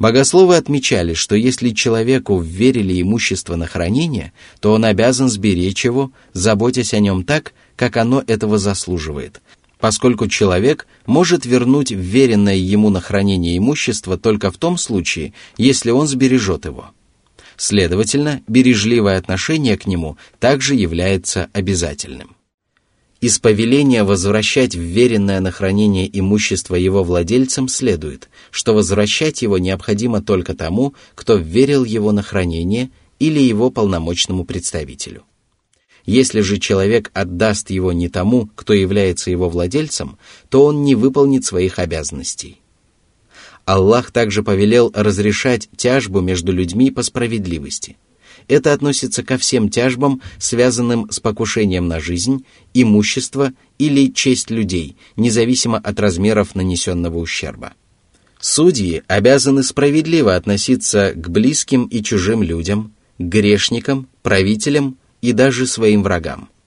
Богословы 0.00 0.56
отмечали, 0.56 1.12
что 1.12 1.34
если 1.34 1.70
человеку 1.70 2.40
вверили 2.40 3.02
имущество 3.02 3.56
на 3.56 3.66
хранение, 3.66 4.32
то 4.58 4.72
он 4.72 4.86
обязан 4.86 5.28
сберечь 5.28 5.84
его, 5.84 6.10
заботясь 6.32 6.94
о 6.94 7.00
нем 7.00 7.22
так, 7.22 7.52
как 7.76 7.98
оно 7.98 8.24
этого 8.26 8.56
заслуживает, 8.56 9.42
поскольку 9.78 10.26
человек 10.26 10.86
может 11.04 11.44
вернуть 11.44 11.90
вверенное 11.90 12.56
ему 12.56 12.88
на 12.88 13.02
хранение 13.02 13.58
имущество 13.58 14.16
только 14.16 14.50
в 14.50 14.56
том 14.56 14.78
случае, 14.78 15.34
если 15.58 15.90
он 15.90 16.06
сбережет 16.06 16.64
его. 16.64 16.92
Следовательно, 17.58 18.40
бережливое 18.48 19.18
отношение 19.18 19.76
к 19.76 19.86
нему 19.86 20.16
также 20.38 20.74
является 20.74 21.50
обязательным. 21.52 22.36
Из 23.20 23.38
повеления 23.38 24.02
возвращать 24.02 24.74
вверенное 24.74 25.40
на 25.40 25.50
хранение 25.50 26.08
имущество 26.18 26.74
его 26.74 27.04
владельцам 27.04 27.68
следует, 27.68 28.30
что 28.50 28.72
возвращать 28.72 29.42
его 29.42 29.58
необходимо 29.58 30.22
только 30.22 30.54
тому, 30.54 30.94
кто 31.14 31.36
вверил 31.36 31.84
его 31.84 32.12
на 32.12 32.22
хранение 32.22 32.90
или 33.18 33.38
его 33.38 33.70
полномочному 33.70 34.46
представителю. 34.46 35.24
Если 36.06 36.40
же 36.40 36.58
человек 36.58 37.10
отдаст 37.12 37.68
его 37.68 37.92
не 37.92 38.08
тому, 38.08 38.48
кто 38.54 38.72
является 38.72 39.30
его 39.30 39.50
владельцем, 39.50 40.16
то 40.48 40.64
он 40.64 40.82
не 40.82 40.94
выполнит 40.94 41.44
своих 41.44 41.78
обязанностей. 41.78 42.58
Аллах 43.66 44.12
также 44.12 44.42
повелел 44.42 44.90
разрешать 44.94 45.68
тяжбу 45.76 46.20
между 46.20 46.52
людьми 46.52 46.90
по 46.90 47.02
справедливости– 47.02 47.98
это 48.50 48.72
относится 48.72 49.22
ко 49.22 49.38
всем 49.38 49.68
тяжбам, 49.68 50.20
связанным 50.38 51.10
с 51.10 51.20
покушением 51.20 51.86
на 51.86 52.00
жизнь, 52.00 52.44
имущество 52.74 53.52
или 53.78 54.12
честь 54.12 54.50
людей, 54.50 54.96
независимо 55.16 55.78
от 55.78 56.00
размеров 56.00 56.54
нанесенного 56.54 57.18
ущерба. 57.18 57.72
Судьи 58.40 59.02
обязаны 59.06 59.62
справедливо 59.62 60.34
относиться 60.34 61.12
к 61.14 61.28
близким 61.28 61.84
и 61.84 62.02
чужим 62.02 62.42
людям, 62.42 62.92
к 63.18 63.22
грешникам, 63.22 64.08
правителям 64.22 64.96
и 65.22 65.32
даже 65.32 65.66
своим 65.66 66.02
врагам– 66.02 66.48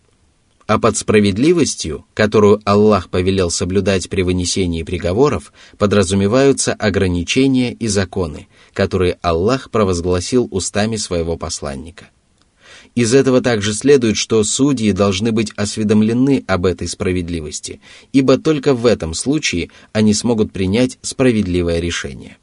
а 0.68 0.80
под 0.80 0.98
справедливостью, 0.98 2.06
которую 2.14 2.62
Аллах 2.66 3.10
повелел 3.10 3.50
соблюдать 3.50 4.10
при 4.10 4.22
вынесении 4.22 4.84
приговоров, 4.84 5.52
подразумеваются 5.78 6.74
ограничения 6.74 7.74
и 7.74 7.88
законы, 7.88 8.48
которые 8.74 9.18
Аллах 9.22 9.70
провозгласил 9.72 10.48
устами 10.52 10.96
своего 10.96 11.38
посланника. 11.38 12.10
Из 12.96 13.14
этого 13.14 13.42
также 13.42 13.74
следует, 13.74 14.18
что 14.18 14.44
судьи 14.44 14.92
должны 14.92 15.32
быть 15.32 15.52
осведомлены 15.56 16.44
об 16.48 16.66
этой 16.66 16.88
справедливости, 16.88 17.82
ибо 18.12 18.38
только 18.38 18.74
в 18.74 18.86
этом 18.86 19.16
случае 19.16 19.72
они 19.94 20.14
смогут 20.14 20.52
принять 20.52 21.00
справедливое 21.02 21.80
решение. 21.80 22.38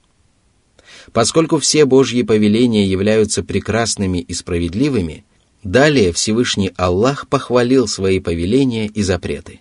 Поскольку 1.13 1.59
все 1.59 1.85
Божьи 1.85 2.23
повеления 2.23 2.87
являются 2.87 3.43
прекрасными 3.43 4.19
и 4.19 4.35
справедливыми– 4.35 5.25
Далее 5.63 6.13
Всевышний 6.13 6.73
Аллах 6.77 7.29
похвалил 7.29 7.87
свои 7.87 8.19
повеления 8.19 8.87
и 8.87 9.03
запреты. 9.03 9.61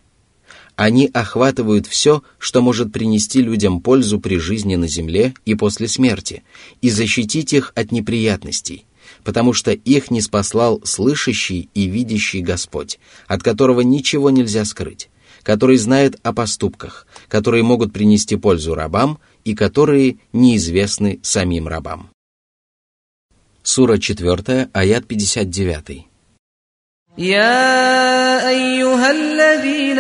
Они 0.78 1.10
охватывают 1.14 1.88
все, 1.88 2.24
что 2.38 2.62
может 2.62 2.94
принести 2.94 3.42
людям 3.42 3.82
пользу 3.82 4.22
при 4.22 4.38
жизни 4.38 4.76
на 4.76 4.88
земле 4.88 5.34
и 5.46 5.56
после 5.56 5.90
смерти, 5.90 6.44
и 6.82 6.90
защитить 6.90 7.52
их 7.52 7.74
от 7.76 7.92
неприятностей, 7.92 8.86
потому 9.26 9.52
что 9.52 9.72
их 9.72 10.10
не 10.10 10.22
спаслал 10.22 10.80
слышащий 10.86 11.70
и 11.74 11.88
видящий 11.88 12.40
Господь, 12.40 12.98
от 13.28 13.44
которого 13.44 13.82
ничего 13.82 14.30
нельзя 14.30 14.64
скрыть, 14.64 15.10
который 15.44 15.76
знает 15.76 16.18
о 16.24 16.32
поступках, 16.32 17.08
которые 17.28 17.64
могут 17.64 17.92
принести 17.92 18.38
пользу 18.38 18.74
рабам 18.74 19.20
и 19.44 19.56
которые 19.56 20.20
неизвестны 20.32 21.20
самим 21.24 21.68
рабам. 21.68 22.10
Сура 23.69 23.97
4, 23.99 24.69
аят 24.75 25.05
59. 25.09 26.15
يا 27.19 28.49
أيها 28.49 29.11
الذين 29.11 29.99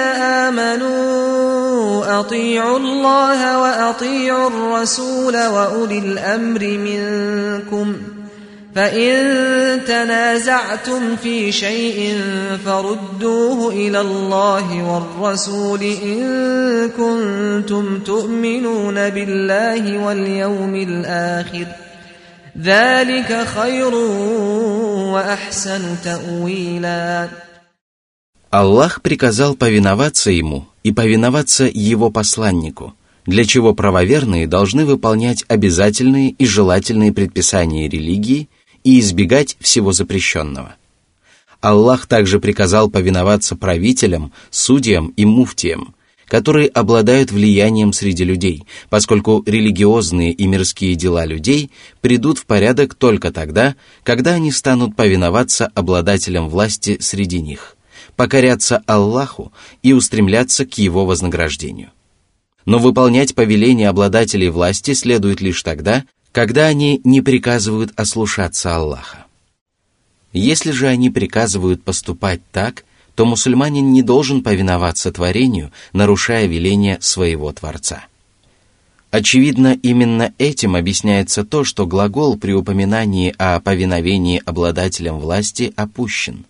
آمنوا 0.48 2.20
أطيعوا 2.20 2.78
الله 2.78 3.61
وأطيعوا 3.61 4.48
الرسول 4.48 5.37
وأولي 5.46 5.98
الأمر 5.98 6.61
منكم 6.61 7.96
فإن 8.74 9.14
تنازعتم 9.85 11.16
في 11.16 11.52
شيء 11.52 12.20
فردوه 12.64 13.72
إلى 13.72 14.00
الله 14.00 14.92
والرسول 14.92 15.83
إن 15.83 16.90
كنتم 16.90 17.98
تؤمنون 17.98 18.94
بالله 19.11 19.98
واليوم 19.98 20.74
الآخر ۖ 20.74 21.85
ذلك 22.59 23.46
خير 23.46 23.94
وأحسن 25.14 25.96
تأويلا 26.04 27.28
Аллах 28.50 29.02
приказал 29.02 29.57
повиноваться 29.57 30.30
Ему 30.30 30.68
и 30.85 30.92
повиноваться 30.92 31.64
Его 31.64 32.11
посланнику, 32.11 32.94
для 33.26 33.44
чего 33.44 33.74
правоверные 33.74 34.46
должны 34.46 34.85
выполнять 34.85 35.44
обязательные 35.48 36.30
и 36.30 36.46
желательные 36.46 37.12
предписания 37.12 37.88
религии 37.88 38.48
и 38.85 39.00
избегать 39.00 39.57
всего 39.59 39.90
запрещенного. 39.90 40.76
Аллах 41.61 42.07
также 42.07 42.38
приказал 42.38 42.88
повиноваться 42.88 43.57
правителям, 43.57 44.33
судьям 44.50 45.09
и 45.16 45.24
муфтиям,– 45.24 45.96
которые 46.29 46.69
обладают 46.69 47.31
влиянием 47.31 47.91
среди 47.91 48.23
людей, 48.23 48.63
поскольку 48.89 49.43
религиозные 49.45 50.31
и 50.31 50.47
мирские 50.47 50.95
дела 50.95 51.25
людей 51.25 51.71
придут 52.01 52.37
в 52.37 52.45
порядок 52.45 52.93
только 52.93 53.31
тогда, 53.31 53.75
когда 54.03 54.35
они 54.35 54.51
станут 54.51 54.95
повиноваться 54.95 55.71
обладателям 55.73 56.47
власти 56.47 56.99
среди 57.01 57.41
них, 57.41 57.75
покоряться 58.15 58.83
Аллаху 58.85 59.51
и 59.81 59.91
устремляться 59.91 60.65
к 60.65 60.77
Его 60.77 61.05
вознаграждению. 61.05 61.89
Но 62.65 62.77
выполнять 62.77 63.33
повеления 63.33 63.89
обладателей 63.89 64.49
власти 64.49 64.93
следует 64.93 65.41
лишь 65.41 65.63
тогда, 65.63 66.05
когда 66.31 66.67
они 66.67 67.01
не 67.03 67.21
приказывают 67.21 67.91
ослушаться 67.95 68.75
Аллаха. 68.75 69.25
Если 70.31 70.69
же 70.69 70.85
они 70.85 71.09
приказывают 71.09 71.83
поступать 71.83 72.41
так, 72.51 72.85
то 73.19 73.25
мусульманин 73.25 73.91
не 73.91 74.01
должен 74.01 74.41
повиноваться 74.41 75.12
творению, 75.12 75.73
нарушая 75.91 76.45
веление 76.45 76.99
своего 77.01 77.51
Творца. 77.51 78.05
Очевидно, 79.12 79.77
именно 79.84 80.34
этим 80.38 80.77
объясняется 80.77 81.43
то, 81.43 81.65
что 81.65 81.86
глагол 81.86 82.38
при 82.38 82.53
упоминании 82.53 83.36
о 83.38 83.60
повиновении 83.60 84.41
обладателям 84.45 85.19
власти 85.19 85.73
опущен. 85.75 86.45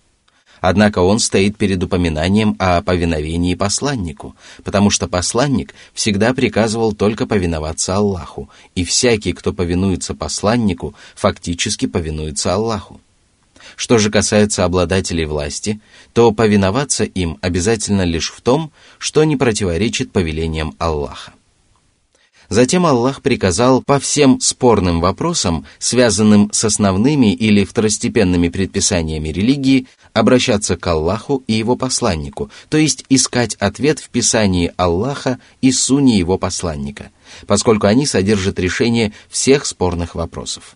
Однако 0.62 1.00
он 1.00 1.18
стоит 1.18 1.58
перед 1.58 1.82
упоминанием 1.82 2.56
о 2.60 2.84
повиновении 2.84 3.56
посланнику, 3.56 4.36
потому 4.64 4.92
что 4.92 5.08
посланник 5.08 5.74
всегда 5.96 6.36
приказывал 6.36 6.94
только 6.94 7.26
повиноваться 7.26 7.96
Аллаху, 7.96 8.48
и 8.76 8.84
всякий, 8.84 9.34
кто 9.34 9.54
повинуется 9.54 10.14
посланнику, 10.14 10.94
фактически 11.16 11.88
повинуется 11.88 12.54
Аллаху. 12.54 13.02
Что 13.80 13.98
же 13.98 14.12
касается 14.12 14.66
обладателей 14.66 15.24
власти, 15.24 15.80
то 16.12 16.34
повиноваться 16.34 17.06
им 17.06 17.38
обязательно 17.42 18.02
лишь 18.02 18.30
в 18.30 18.42
том, 18.42 18.74
что 18.98 19.24
не 19.24 19.38
противоречит 19.38 20.12
повелениям 20.12 20.76
Аллаха. 20.80 21.32
Затем 22.50 22.86
Аллах 22.86 23.22
приказал 23.22 23.82
по 23.82 23.98
всем 23.98 24.42
спорным 24.42 25.00
вопросам, 25.00 25.66
связанным 25.78 26.50
с 26.52 26.66
основными 26.66 27.34
или 27.34 27.64
второстепенными 27.64 28.50
предписаниями 28.50 29.30
религии, 29.30 29.88
обращаться 30.12 30.76
к 30.76 30.86
Аллаху 30.86 31.42
и 31.48 31.54
его 31.54 31.78
посланнику, 31.78 32.52
то 32.68 32.78
есть 32.78 33.06
искать 33.08 33.56
ответ 33.56 34.00
в 34.00 34.10
Писании 34.10 34.74
Аллаха 34.76 35.40
и 35.62 35.72
Суне 35.72 36.18
его 36.18 36.38
посланника, 36.38 37.12
поскольку 37.48 37.88
они 37.88 38.06
содержат 38.06 38.60
решение 38.60 39.14
всех 39.30 39.66
спорных 39.66 40.16
вопросов. 40.16 40.76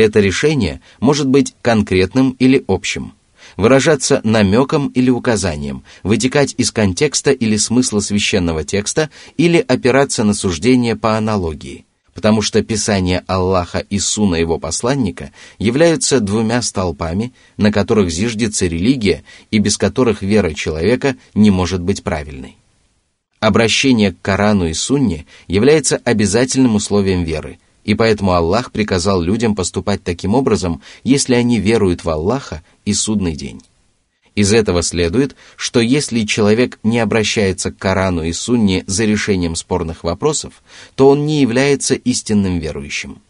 Это 0.00 0.20
решение 0.20 0.80
может 0.98 1.28
быть 1.28 1.54
конкретным 1.60 2.30
или 2.38 2.64
общим, 2.68 3.12
выражаться 3.58 4.22
намеком 4.24 4.88
или 4.88 5.10
указанием, 5.10 5.84
вытекать 6.02 6.54
из 6.56 6.70
контекста 6.70 7.32
или 7.32 7.58
смысла 7.58 8.00
священного 8.00 8.64
текста 8.64 9.10
или 9.36 9.58
опираться 9.58 10.24
на 10.24 10.32
суждение 10.32 10.96
по 10.96 11.18
аналогии, 11.18 11.84
потому 12.14 12.40
что 12.40 12.62
Писание 12.62 13.24
Аллаха 13.26 13.80
и 13.80 13.98
Суна 13.98 14.36
его 14.36 14.58
посланника 14.58 15.32
являются 15.58 16.18
двумя 16.20 16.62
столпами, 16.62 17.34
на 17.58 17.70
которых 17.70 18.10
зиждется 18.10 18.64
религия 18.64 19.22
и 19.50 19.58
без 19.58 19.76
которых 19.76 20.22
вера 20.22 20.54
человека 20.54 21.14
не 21.34 21.50
может 21.50 21.82
быть 21.82 22.02
правильной. 22.02 22.56
Обращение 23.38 24.12
к 24.12 24.22
Корану 24.22 24.66
и 24.66 24.72
Сунне 24.72 25.26
является 25.46 26.00
обязательным 26.02 26.74
условием 26.74 27.22
веры, 27.22 27.58
и 27.90 27.94
поэтому 27.94 28.34
Аллах 28.34 28.70
приказал 28.70 29.20
людям 29.20 29.56
поступать 29.56 30.04
таким 30.04 30.36
образом, 30.36 30.80
если 31.02 31.34
они 31.34 31.58
веруют 31.58 32.04
в 32.04 32.08
Аллаха 32.08 32.62
и 32.84 32.94
судный 32.94 33.34
день. 33.34 33.62
Из 34.36 34.52
этого 34.52 34.82
следует, 34.82 35.34
что 35.56 35.80
если 35.80 36.24
человек 36.24 36.78
не 36.84 37.00
обращается 37.00 37.72
к 37.72 37.78
Корану 37.78 38.22
и 38.22 38.32
Сунне 38.32 38.84
за 38.86 39.06
решением 39.06 39.56
спорных 39.56 40.04
вопросов, 40.04 40.62
то 40.94 41.08
он 41.08 41.26
не 41.26 41.40
является 41.40 41.96
истинным 41.96 42.60
верующим. 42.60 43.20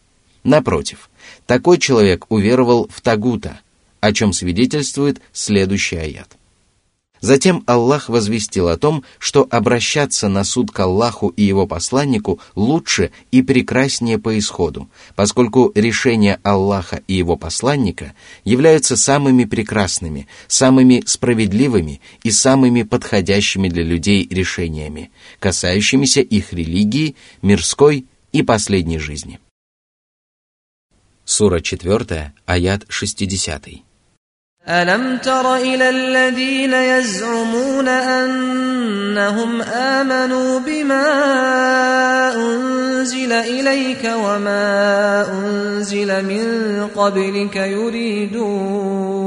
Напротив, 0.45 1.09
такой 1.47 1.79
человек 1.79 2.27
уверовал 2.29 2.87
в 2.95 3.01
Тагута, 3.01 3.61
о 4.01 4.13
чем 4.13 4.35
свидетельствует 4.35 5.23
следующий 5.33 5.97
аят. 5.97 6.37
Затем 7.21 7.63
Аллах 7.67 8.09
возвестил 8.09 8.69
о 8.69 8.79
том, 8.79 9.05
что 9.19 9.47
обращаться 9.51 10.29
на 10.29 10.43
суд 10.43 10.71
к 10.71 10.81
Аллаху 10.81 11.29
и 11.29 11.43
его 11.43 11.67
посланнику 11.67 12.41
лучше 12.55 13.11
и 13.31 13.43
прекраснее 13.43 14.19
по 14.19 14.39
исходу, 14.39 14.89
поскольку 15.17 15.71
решения 15.75 16.41
Аллаха 16.43 17.03
и 17.07 17.15
его 17.15 17.37
посланника 17.37 18.15
являются 18.45 18.97
самыми 18.97 19.45
прекрасными, 19.45 20.29
самыми 20.49 21.03
справедливыми 21.05 22.01
и 22.23 22.31
самыми 22.31 22.85
подходящими 22.85 23.69
для 23.69 23.83
людей 23.83 24.27
решениями, 24.31 25.11
касающимися 25.39 26.23
их 26.23 26.55
религии, 26.55 27.17
мирской 27.43 28.07
и 28.33 28.43
последней 28.43 28.99
жизни. 28.99 29.41
Сура 31.27 31.61
4, 31.61 32.33
аят 32.47 32.87
60. 32.89 33.90
ألم 34.69 35.19
تر 35.19 35.55
إلى 35.57 35.91
الذين 35.91 36.73
يزعمون 36.73 37.89
أنهم 37.89 39.63
آمنوا 39.63 40.59
بما 40.59 41.07
أنزل 42.37 43.33
إليك 43.33 44.13
وما 44.17 45.27
أنزل 45.33 46.25
من 46.25 46.87
قبلك 46.97 47.57
يريدون 47.57 49.21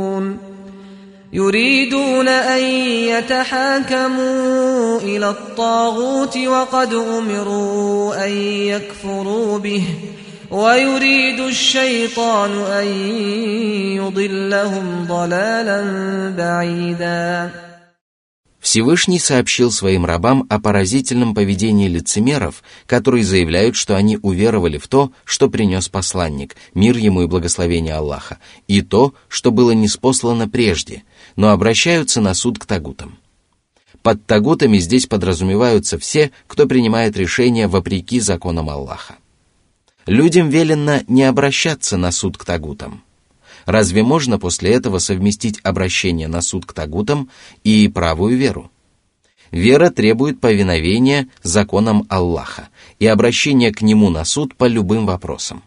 يريدون 1.33 2.27
أن 2.27 2.63
يتحاكموا 3.09 4.99
إلى 4.99 5.29
الطاغوت 5.29 6.37
وقد 6.37 6.93
أمروا 6.93 8.25
أن 8.25 8.31
يكفروا 8.67 9.59
به 9.59 9.83
ۖ 10.19 10.22
ويريد 10.52 11.40
الشيطان 11.40 12.50
أن 12.50 12.86
يضلهم 13.96 15.04
ضلالا 15.08 15.80
بعيدا 16.36 17.50
Всевышний 18.60 19.18
сообщил 19.18 19.70
своим 19.70 20.04
рабам 20.04 20.44
о 20.50 20.60
поразительном 20.60 21.34
поведении 21.34 21.88
лицемеров, 21.88 22.62
которые 22.86 23.24
заявляют, 23.24 23.76
что 23.76 23.96
они 23.96 24.18
уверовали 24.20 24.78
в 24.78 24.88
то, 24.88 25.12
что 25.24 25.48
принес 25.48 25.88
посланник, 25.88 26.56
мир 26.74 26.96
ему 26.96 27.22
и 27.22 27.26
благословение 27.26 27.94
Аллаха, 27.94 28.38
и 28.66 28.82
то, 28.82 29.14
что 29.28 29.52
было 29.52 29.70
неспослано 29.70 30.48
прежде, 30.48 31.04
но 31.36 31.50
обращаются 31.50 32.20
на 32.20 32.34
суд 32.34 32.58
к 32.58 32.66
тагутам. 32.66 33.18
Под 34.02 34.26
тагутами 34.26 34.78
здесь 34.78 35.06
подразумеваются 35.06 35.98
все, 35.98 36.30
кто 36.46 36.66
принимает 36.66 37.16
решения 37.16 37.68
вопреки 37.68 38.20
законам 38.20 38.68
Аллаха. 38.70 39.16
Людям 40.05 40.49
велено 40.49 40.99
не 41.07 41.23
обращаться 41.23 41.97
на 41.97 42.11
суд 42.11 42.37
к 42.37 42.43
тагутам. 42.43 43.03
Разве 43.65 44.03
можно 44.03 44.37
после 44.37 44.71
этого 44.71 44.99
совместить 44.99 45.59
обращение 45.63 46.27
на 46.27 46.41
суд 46.41 46.65
к 46.65 46.73
тагутам 46.73 47.29
и 47.63 47.87
правую 47.87 48.37
веру? 48.37 48.69
Вера 49.51 49.91
требует 49.91 50.41
повиновения 50.41 51.29
законам 51.41 52.05
Аллаха 52.09 52.69
и 52.99 53.07
обращения 53.07 53.71
к 53.71 53.81
Нему 53.81 54.09
на 54.09 54.25
суд 54.25 54.55
по 54.55 54.65
любым 54.65 55.05
вопросам. 55.05 55.63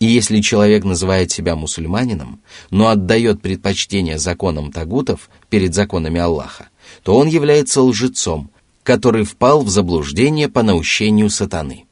И 0.00 0.06
если 0.06 0.40
человек 0.40 0.84
называет 0.84 1.30
себя 1.30 1.54
мусульманином, 1.54 2.40
но 2.70 2.88
отдает 2.88 3.40
предпочтение 3.40 4.18
законам 4.18 4.72
тагутов 4.72 5.30
перед 5.48 5.74
законами 5.74 6.20
Аллаха, 6.20 6.68
то 7.02 7.16
он 7.16 7.28
является 7.28 7.82
лжецом, 7.82 8.50
который 8.82 9.24
впал 9.24 9.62
в 9.62 9.68
заблуждение 9.68 10.48
по 10.48 10.62
наущению 10.62 11.30
сатаны. 11.30 11.85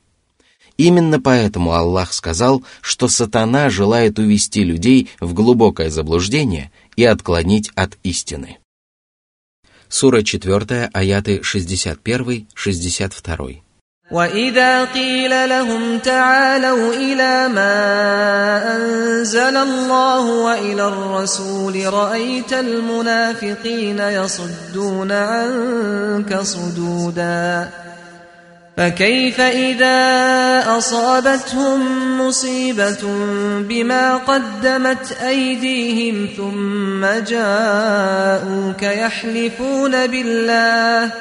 Именно 0.80 1.20
поэтому 1.20 1.74
Аллах 1.74 2.14
сказал, 2.14 2.64
что 2.80 3.10
сатана 3.10 3.70
желает 3.70 4.18
увести 4.18 4.64
людей 4.64 5.10
в 5.20 5.34
глубокое 5.34 5.90
заблуждение 5.90 6.72
и 6.96 7.04
отклонить 7.04 7.70
от 7.76 7.98
истины. 8.04 8.60
Сура 9.90 10.24
4, 10.24 10.90
аяты 10.94 11.42
61-62. 11.42 13.58
وإذا 14.12 14.86
قيل 14.86 15.50
لهم 15.50 16.00
تعالوا 16.00 16.94
إلى 16.94 17.48
ما 17.54 18.76
أنزل 18.76 19.58
الله 19.58 20.26
وإلى 20.26 20.88
الرسول 20.88 21.94
رأيت 21.94 22.54
المنافقين 22.54 24.00
يصدون 24.00 25.12
عنك 25.12 26.40
صدوداً 26.42 27.70
فكيف 28.78 29.42
إذا 29.42 29.98
أصابتهم 30.78 31.82
مصيبة 32.22 33.04
بما 33.70 34.16
قدمت 34.18 35.12
أيديهم 35.12 36.30
ثم 36.38 37.06
جاءوك 37.06 38.84
يحلفون 38.84 40.08
بالله 40.08 41.12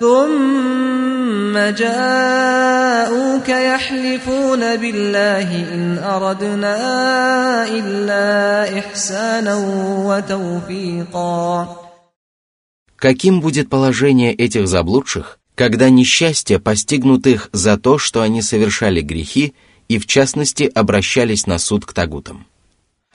ثم 0.00 1.58
جاءوك 1.58 3.48
يحلفون 3.48 4.76
بالله 4.76 5.74
إن 5.74 5.98
أردنا 5.98 6.76
إلا 7.68 8.78
إحسانا 8.78 9.54
وتوفيقا 10.04 11.66
Каким 12.98 13.40
будет 13.40 13.68
положение 13.68 14.34
этих 14.34 14.66
заблудших, 14.66 15.38
когда 15.61 15.91
несчастья 15.91 16.57
постигнут 16.57 17.27
их 17.27 17.51
за 17.53 17.77
то, 17.77 17.99
что 17.99 18.23
они 18.23 18.41
совершали 18.41 18.99
грехи 19.01 19.53
и, 19.89 19.99
в 19.99 20.07
частности, 20.07 20.63
обращались 20.63 21.45
на 21.45 21.59
суд 21.59 21.85
к 21.85 21.93
тагутам. 21.93 22.47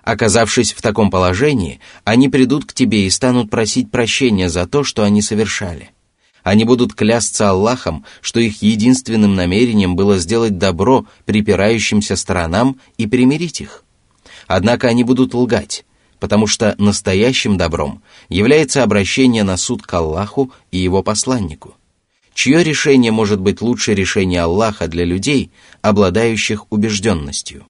Оказавшись 0.04 0.72
в 0.72 0.80
таком 0.80 1.10
положении, 1.10 1.80
они 2.04 2.28
придут 2.28 2.64
к 2.64 2.72
тебе 2.72 3.04
и 3.04 3.10
станут 3.10 3.50
просить 3.50 3.90
прощения 3.90 4.48
за 4.48 4.68
то, 4.68 4.84
что 4.84 5.02
они 5.02 5.22
совершали. 5.22 5.90
Они 6.44 6.62
будут 6.62 6.94
клясться 6.94 7.50
Аллахом, 7.50 8.04
что 8.20 8.38
их 8.38 8.62
единственным 8.62 9.34
намерением 9.34 9.96
было 9.96 10.16
сделать 10.16 10.56
добро 10.56 11.04
припирающимся 11.24 12.14
сторонам 12.14 12.78
и 12.96 13.08
примирить 13.08 13.60
их. 13.60 13.82
Однако 14.46 14.86
они 14.86 15.02
будут 15.02 15.34
лгать, 15.34 15.84
потому 16.20 16.46
что 16.46 16.76
настоящим 16.78 17.56
добром 17.56 18.04
является 18.28 18.84
обращение 18.84 19.42
на 19.42 19.56
суд 19.56 19.82
к 19.82 19.92
Аллаху 19.92 20.52
и 20.70 20.78
его 20.78 21.02
посланнику– 21.02 21.74
чье 22.36 22.62
решение 22.62 23.10
может 23.10 23.40
быть 23.40 23.62
лучше 23.62 23.94
решения 23.94 24.42
Аллаха 24.42 24.86
для 24.86 25.04
людей, 25.04 25.50
обладающих 25.80 26.70
убежденностью. 26.70 27.66